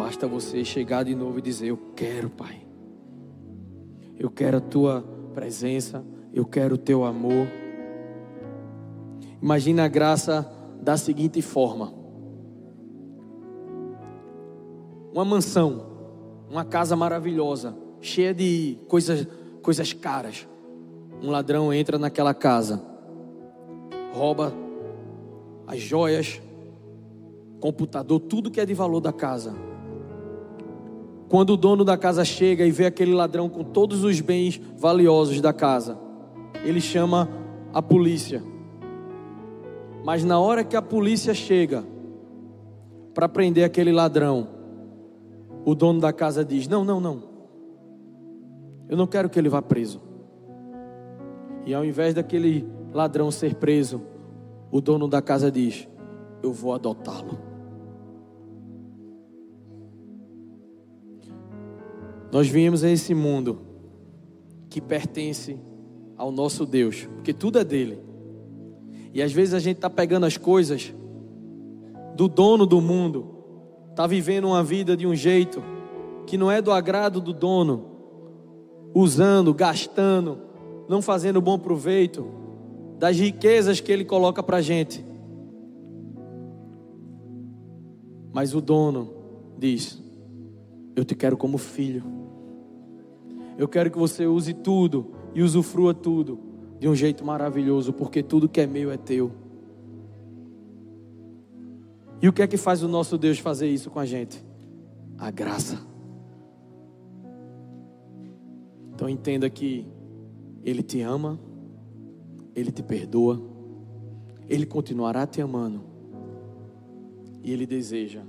Basta 0.04 0.28
você 0.28 0.66
chegar 0.66 1.04
de 1.04 1.14
novo 1.14 1.38
e 1.38 1.44
dizer 1.44 1.68
eu 1.68 1.78
quero, 1.96 2.28
Pai. 2.28 2.66
Eu 4.18 4.32
quero 4.32 4.58
a 4.58 4.60
tua 4.60 5.06
presença, 5.32 6.04
eu 6.34 6.44
quero 6.44 6.74
o 6.74 6.78
teu 6.78 7.06
amor. 7.06 7.46
Imagina 9.40 9.86
a 9.86 9.88
graça 9.88 10.52
da 10.82 10.98
seguinte 10.98 11.40
forma: 11.40 11.94
uma 15.14 15.24
mansão, 15.24 15.86
uma 16.50 16.66
casa 16.66 16.96
maravilhosa, 16.96 17.78
cheia 18.02 18.34
de 18.34 18.80
coisas, 18.88 19.28
coisas 19.62 19.94
caras. 19.94 20.48
Um 21.22 21.30
ladrão 21.30 21.72
entra 21.72 22.00
naquela 22.00 22.34
casa, 22.34 22.84
rouba 24.12 24.52
as 25.68 25.80
joias, 25.80 26.42
computador, 27.60 28.20
tudo 28.22 28.50
que 28.50 28.60
é 28.60 28.66
de 28.66 28.74
valor 28.74 29.00
da 29.00 29.14
casa 29.14 29.70
quando 31.32 31.52
o 31.52 31.58
dono 31.58 31.86
da 31.86 31.98
casa 31.98 32.26
chega 32.26 32.66
e 32.66 32.72
vê 32.72 32.86
aquele 32.86 33.14
ladrão 33.14 33.48
com 33.48 33.64
todos 33.64 34.04
os 34.04 34.20
bens 34.20 34.60
valiosos 34.78 35.40
da 35.40 35.54
casa, 35.54 35.98
ele 36.66 36.82
chama 36.82 37.30
a 37.74 37.82
polícia. 37.82 38.44
Mas 40.04 40.26
na 40.26 40.38
hora 40.38 40.62
que 40.62 40.76
a 40.76 40.82
polícia 40.82 41.34
chega 41.34 41.86
para 43.14 43.30
prender 43.30 43.64
aquele 43.64 43.94
ladrão, 43.94 44.46
o 45.64 45.74
dono 45.74 46.02
da 46.02 46.12
casa 46.12 46.44
diz: 46.44 46.68
Não, 46.68 46.84
não, 46.84 47.00
não. 47.00 47.24
Eu 48.90 48.98
não 48.98 49.08
quero 49.08 49.30
que 49.30 49.40
ele 49.40 49.48
vá 49.48 49.62
preso. 49.62 50.02
E 51.66 51.74
ao 51.74 51.86
invés 51.86 52.14
daquele 52.14 52.68
ladrão 52.94 53.32
ser 53.32 53.56
preso, 53.56 54.02
o 54.70 54.82
dono 54.82 55.08
da 55.08 55.22
casa 55.22 55.50
diz: 55.50 55.88
Eu 56.44 56.52
vou 56.52 56.74
adotá-lo. 56.74 57.51
Nós 62.32 62.48
viemos 62.48 62.84
a 62.84 62.90
esse 62.90 63.14
mundo 63.14 63.60
que 64.70 64.80
pertence 64.80 65.60
ao 66.18 66.32
nosso 66.32 66.66
Deus, 66.66 67.08
porque 67.16 67.34
tudo 67.34 67.60
é 67.60 67.64
dele. 67.64 68.00
E 69.14 69.22
às 69.22 69.34
vezes 69.34 69.54
a 69.54 69.60
gente 69.60 69.78
está 69.78 69.90
pegando 69.90 70.26
as 70.26 70.38
coisas 70.38 70.94
do 72.16 72.28
dono 72.28 72.66
do 72.66 72.80
mundo 72.80 73.32
está 73.90 74.08
vivendo 74.08 74.46
uma 74.46 74.64
vida 74.64 74.96
de 74.96 75.06
um 75.06 75.14
jeito 75.14 75.62
que 76.26 76.38
não 76.38 76.50
é 76.50 76.62
do 76.62 76.72
agrado 76.72 77.20
do 77.20 77.34
dono, 77.34 77.86
usando, 78.94 79.54
gastando, 79.54 80.38
não 80.88 81.02
fazendo 81.02 81.42
bom 81.42 81.60
proveito 81.60 82.26
das 82.98 83.18
riquezas 83.18 83.80
que 83.80 83.92
ele 83.92 84.06
coloca 84.06 84.42
para 84.42 84.58
a 84.58 84.62
gente. 84.62 85.04
Mas 88.34 88.56
o 88.56 88.62
dono 88.62 89.10
diz: 89.58 90.02
Eu 90.96 91.06
te 91.06 91.16
quero 91.16 91.38
como 91.38 91.58
filho. 91.58 92.04
Eu 93.58 93.68
quero 93.68 93.92
que 93.92 93.98
você 93.98 94.26
use 94.26 94.54
tudo 94.54 95.12
e 95.34 95.42
usufrua 95.42 95.94
tudo 95.94 96.40
de 96.80 96.88
um 96.88 96.96
jeito 96.96 97.24
maravilhoso, 97.24 97.94
porque 97.94 98.24
tudo 98.24 98.50
que 98.50 98.60
é 98.60 98.68
meu 98.68 98.92
é 98.92 98.98
teu. 98.98 99.32
E 102.22 102.28
o 102.28 102.34
que 102.34 102.42
é 102.42 102.48
que 102.48 102.58
faz 102.58 102.84
o 102.84 102.88
nosso 102.88 103.18
Deus 103.18 103.40
fazer 103.40 103.68
isso 103.68 103.90
com 103.90 104.00
a 104.00 104.06
gente? 104.06 104.44
A 105.18 105.32
graça. 105.32 105.80
Então 108.94 109.10
entenda 109.10 109.50
que 109.50 109.88
Ele 110.64 110.84
te 110.84 111.02
ama, 111.02 111.40
Ele 112.56 112.72
te 112.72 112.84
perdoa, 112.84 113.42
Ele 114.48 114.66
continuará 114.66 115.26
te 115.26 115.42
amando 115.42 115.82
e 117.44 117.52
Ele 117.52 117.66
deseja 117.66 118.22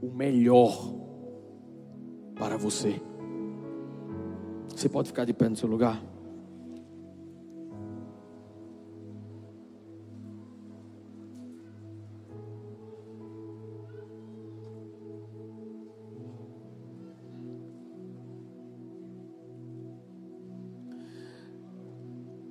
o 0.00 0.10
melhor 0.10 0.99
para 2.40 2.56
você. 2.56 3.00
Você 4.74 4.88
pode 4.88 5.08
ficar 5.08 5.26
de 5.26 5.34
pé 5.34 5.48
no 5.48 5.56
seu 5.56 5.68
lugar? 5.68 6.02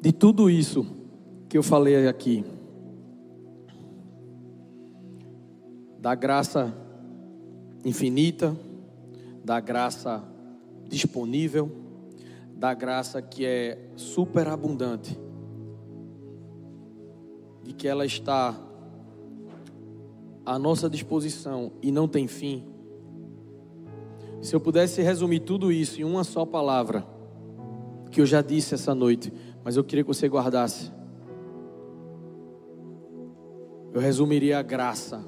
de 0.02 0.14
tudo 0.14 0.50
isso 0.50 0.88
que 1.50 1.58
eu 1.58 1.62
falei 1.62 2.08
aqui, 2.08 2.44
da 6.00 6.16
graça 6.16 6.74
infinita, 7.84 8.56
da 9.44 9.60
graça 9.60 10.24
disponível, 10.88 11.72
da 12.56 12.74
graça 12.74 13.22
que 13.22 13.46
é 13.46 13.90
superabundante, 13.96 15.20
de 17.64 17.74
que 17.74 17.88
ela 17.88 18.06
está 18.06 18.60
à 20.46 20.58
nossa 20.58 20.90
disposição 20.90 21.72
e 21.82 21.92
não 21.92 22.08
tem 22.08 22.28
fim. 22.28 22.66
Se 24.42 24.56
eu 24.56 24.60
pudesse 24.60 25.02
resumir 25.02 25.42
tudo 25.42 25.72
isso 25.72 26.02
em 26.02 26.04
uma 26.04 26.24
só 26.24 26.46
palavra, 26.46 27.06
que 28.10 28.20
eu 28.22 28.26
já 28.26 28.42
disse 28.42 28.74
essa 28.74 28.96
noite, 28.96 29.32
mas 29.64 29.78
eu 29.78 29.84
queria 29.84 30.04
que 30.04 30.08
você 30.08 30.28
guardasse. 30.28 30.92
Eu 33.94 34.02
resumiria 34.02 34.60
a 34.60 34.62
graça 34.62 35.24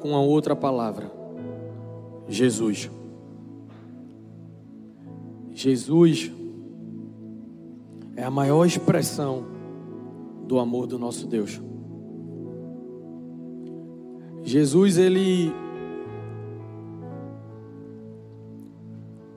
com 0.00 0.14
a 0.14 0.20
outra 0.20 0.54
palavra: 0.54 1.10
Jesus. 2.28 2.90
Jesus 5.52 6.30
é 8.14 8.22
a 8.22 8.30
maior 8.30 8.64
expressão 8.64 9.44
do 10.46 10.58
amor 10.58 10.86
do 10.86 10.98
nosso 10.98 11.26
Deus. 11.26 11.60
Jesus, 14.42 14.98
ele 14.98 15.52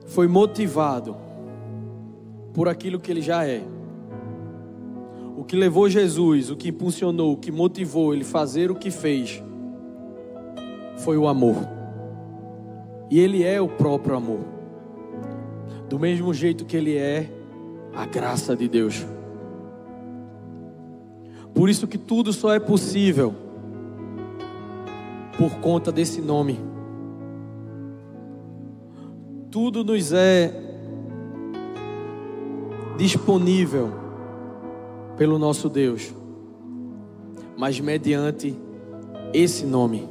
foi 0.06 0.28
motivado 0.28 1.16
por 2.52 2.68
aquilo 2.68 3.00
que 3.00 3.10
ele 3.10 3.22
já 3.22 3.46
é. 3.46 3.62
O 5.36 5.44
que 5.44 5.56
levou 5.56 5.88
Jesus, 5.88 6.50
o 6.50 6.56
que 6.56 6.68
impulsionou, 6.68 7.32
o 7.32 7.36
que 7.36 7.50
motivou 7.50 8.14
ele 8.14 8.24
fazer 8.24 8.70
o 8.70 8.74
que 8.74 8.90
fez, 8.90 9.42
foi 10.98 11.16
o 11.16 11.26
amor. 11.26 11.71
E 13.12 13.20
ele 13.20 13.42
é 13.44 13.60
o 13.60 13.68
próprio 13.68 14.16
amor. 14.16 14.40
Do 15.86 15.98
mesmo 15.98 16.32
jeito 16.32 16.64
que 16.64 16.74
ele 16.74 16.96
é 16.96 17.30
a 17.94 18.06
graça 18.06 18.56
de 18.56 18.66
Deus. 18.66 19.04
Por 21.52 21.68
isso 21.68 21.86
que 21.86 21.98
tudo 21.98 22.32
só 22.32 22.54
é 22.54 22.58
possível 22.58 23.34
por 25.36 25.56
conta 25.56 25.92
desse 25.92 26.22
nome. 26.22 26.58
Tudo 29.50 29.84
nos 29.84 30.10
é 30.14 30.50
disponível 32.96 33.92
pelo 35.18 35.38
nosso 35.38 35.68
Deus, 35.68 36.14
mas 37.58 37.78
mediante 37.78 38.56
esse 39.34 39.66
nome, 39.66 40.08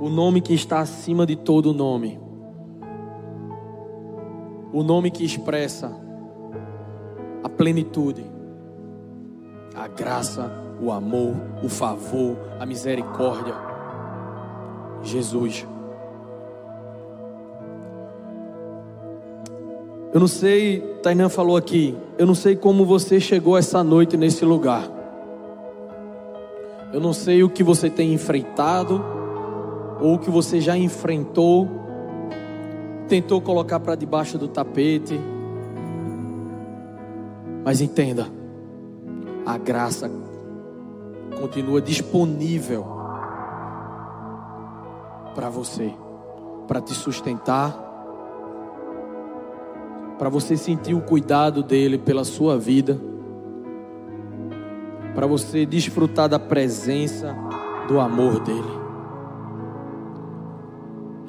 o 0.00 0.08
nome 0.08 0.40
que 0.40 0.54
está 0.54 0.80
acima 0.80 1.26
de 1.26 1.36
todo 1.36 1.74
nome, 1.74 2.20
o 4.72 4.82
nome 4.82 5.10
que 5.10 5.24
expressa 5.24 5.92
a 7.42 7.48
plenitude, 7.48 8.24
a 9.74 9.88
graça, 9.88 10.50
o 10.80 10.92
amor, 10.92 11.34
o 11.62 11.68
favor, 11.68 12.36
a 12.60 12.66
misericórdia. 12.66 13.54
Jesus. 15.02 15.66
Eu 20.12 20.20
não 20.20 20.26
sei, 20.26 20.80
Tainan 21.02 21.28
falou 21.28 21.56
aqui, 21.56 21.96
eu 22.16 22.26
não 22.26 22.34
sei 22.34 22.56
como 22.56 22.84
você 22.84 23.20
chegou 23.20 23.56
essa 23.56 23.84
noite 23.84 24.16
nesse 24.16 24.44
lugar. 24.44 24.88
Eu 26.92 27.00
não 27.00 27.12
sei 27.12 27.42
o 27.42 27.50
que 27.50 27.62
você 27.62 27.90
tem 27.90 28.14
enfrentado, 28.14 29.04
ou 30.00 30.18
que 30.18 30.30
você 30.30 30.60
já 30.60 30.76
enfrentou, 30.76 31.68
tentou 33.08 33.40
colocar 33.40 33.80
para 33.80 33.94
debaixo 33.94 34.38
do 34.38 34.48
tapete. 34.48 35.18
Mas 37.64 37.80
entenda, 37.80 38.26
a 39.44 39.58
graça 39.58 40.10
continua 41.40 41.80
disponível 41.80 42.86
para 45.34 45.48
você, 45.48 45.92
para 46.66 46.80
te 46.80 46.94
sustentar 46.94 47.88
para 50.18 50.28
você 50.28 50.56
sentir 50.56 50.94
o 50.94 51.00
cuidado 51.00 51.62
dele 51.62 51.96
pela 51.96 52.24
sua 52.24 52.58
vida, 52.58 53.00
para 55.14 55.26
você 55.26 55.64
desfrutar 55.64 56.28
da 56.28 56.38
presença, 56.38 57.34
do 57.86 58.00
amor 58.00 58.40
dele. 58.40 58.77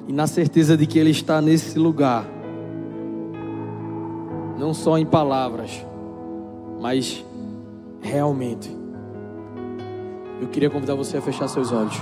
E 0.10 0.12
na 0.12 0.28
certeza 0.28 0.76
de 0.76 0.86
que 0.86 0.99
ele 0.99 1.12
está 1.12 1.41
nesse 1.41 1.80
lugar, 1.80 2.26
não 4.57 4.74
só 4.74 4.97
em 4.97 5.05
palavras, 5.05 5.86
mas 6.82 7.24
realmente. 8.01 8.70
Eu 10.41 10.47
queria 10.49 10.70
convidar 10.70 10.95
você 10.95 11.18
a 11.18 11.22
fechar 11.22 11.47
seus 11.47 11.72
olhos. 11.72 11.95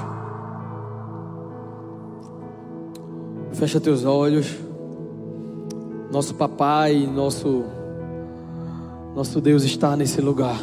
Fecha 3.53 3.79
teus 3.79 4.05
olhos 4.05 4.55
nosso 6.11 6.33
papai, 6.35 7.05
nosso 7.05 7.65
nosso 9.15 9.41
Deus 9.41 9.63
está 9.63 9.95
nesse 9.95 10.21
lugar. 10.21 10.59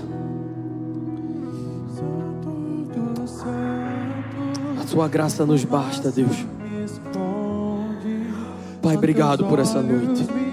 A 4.81 4.85
tua 4.87 5.09
graça 5.09 5.45
nos 5.45 5.65
basta, 5.65 6.11
Deus. 6.11 6.47
Pai, 8.95 8.97
obrigado 8.97 9.45
por 9.47 9.59
essa 9.59 9.83
noite. 9.83 10.44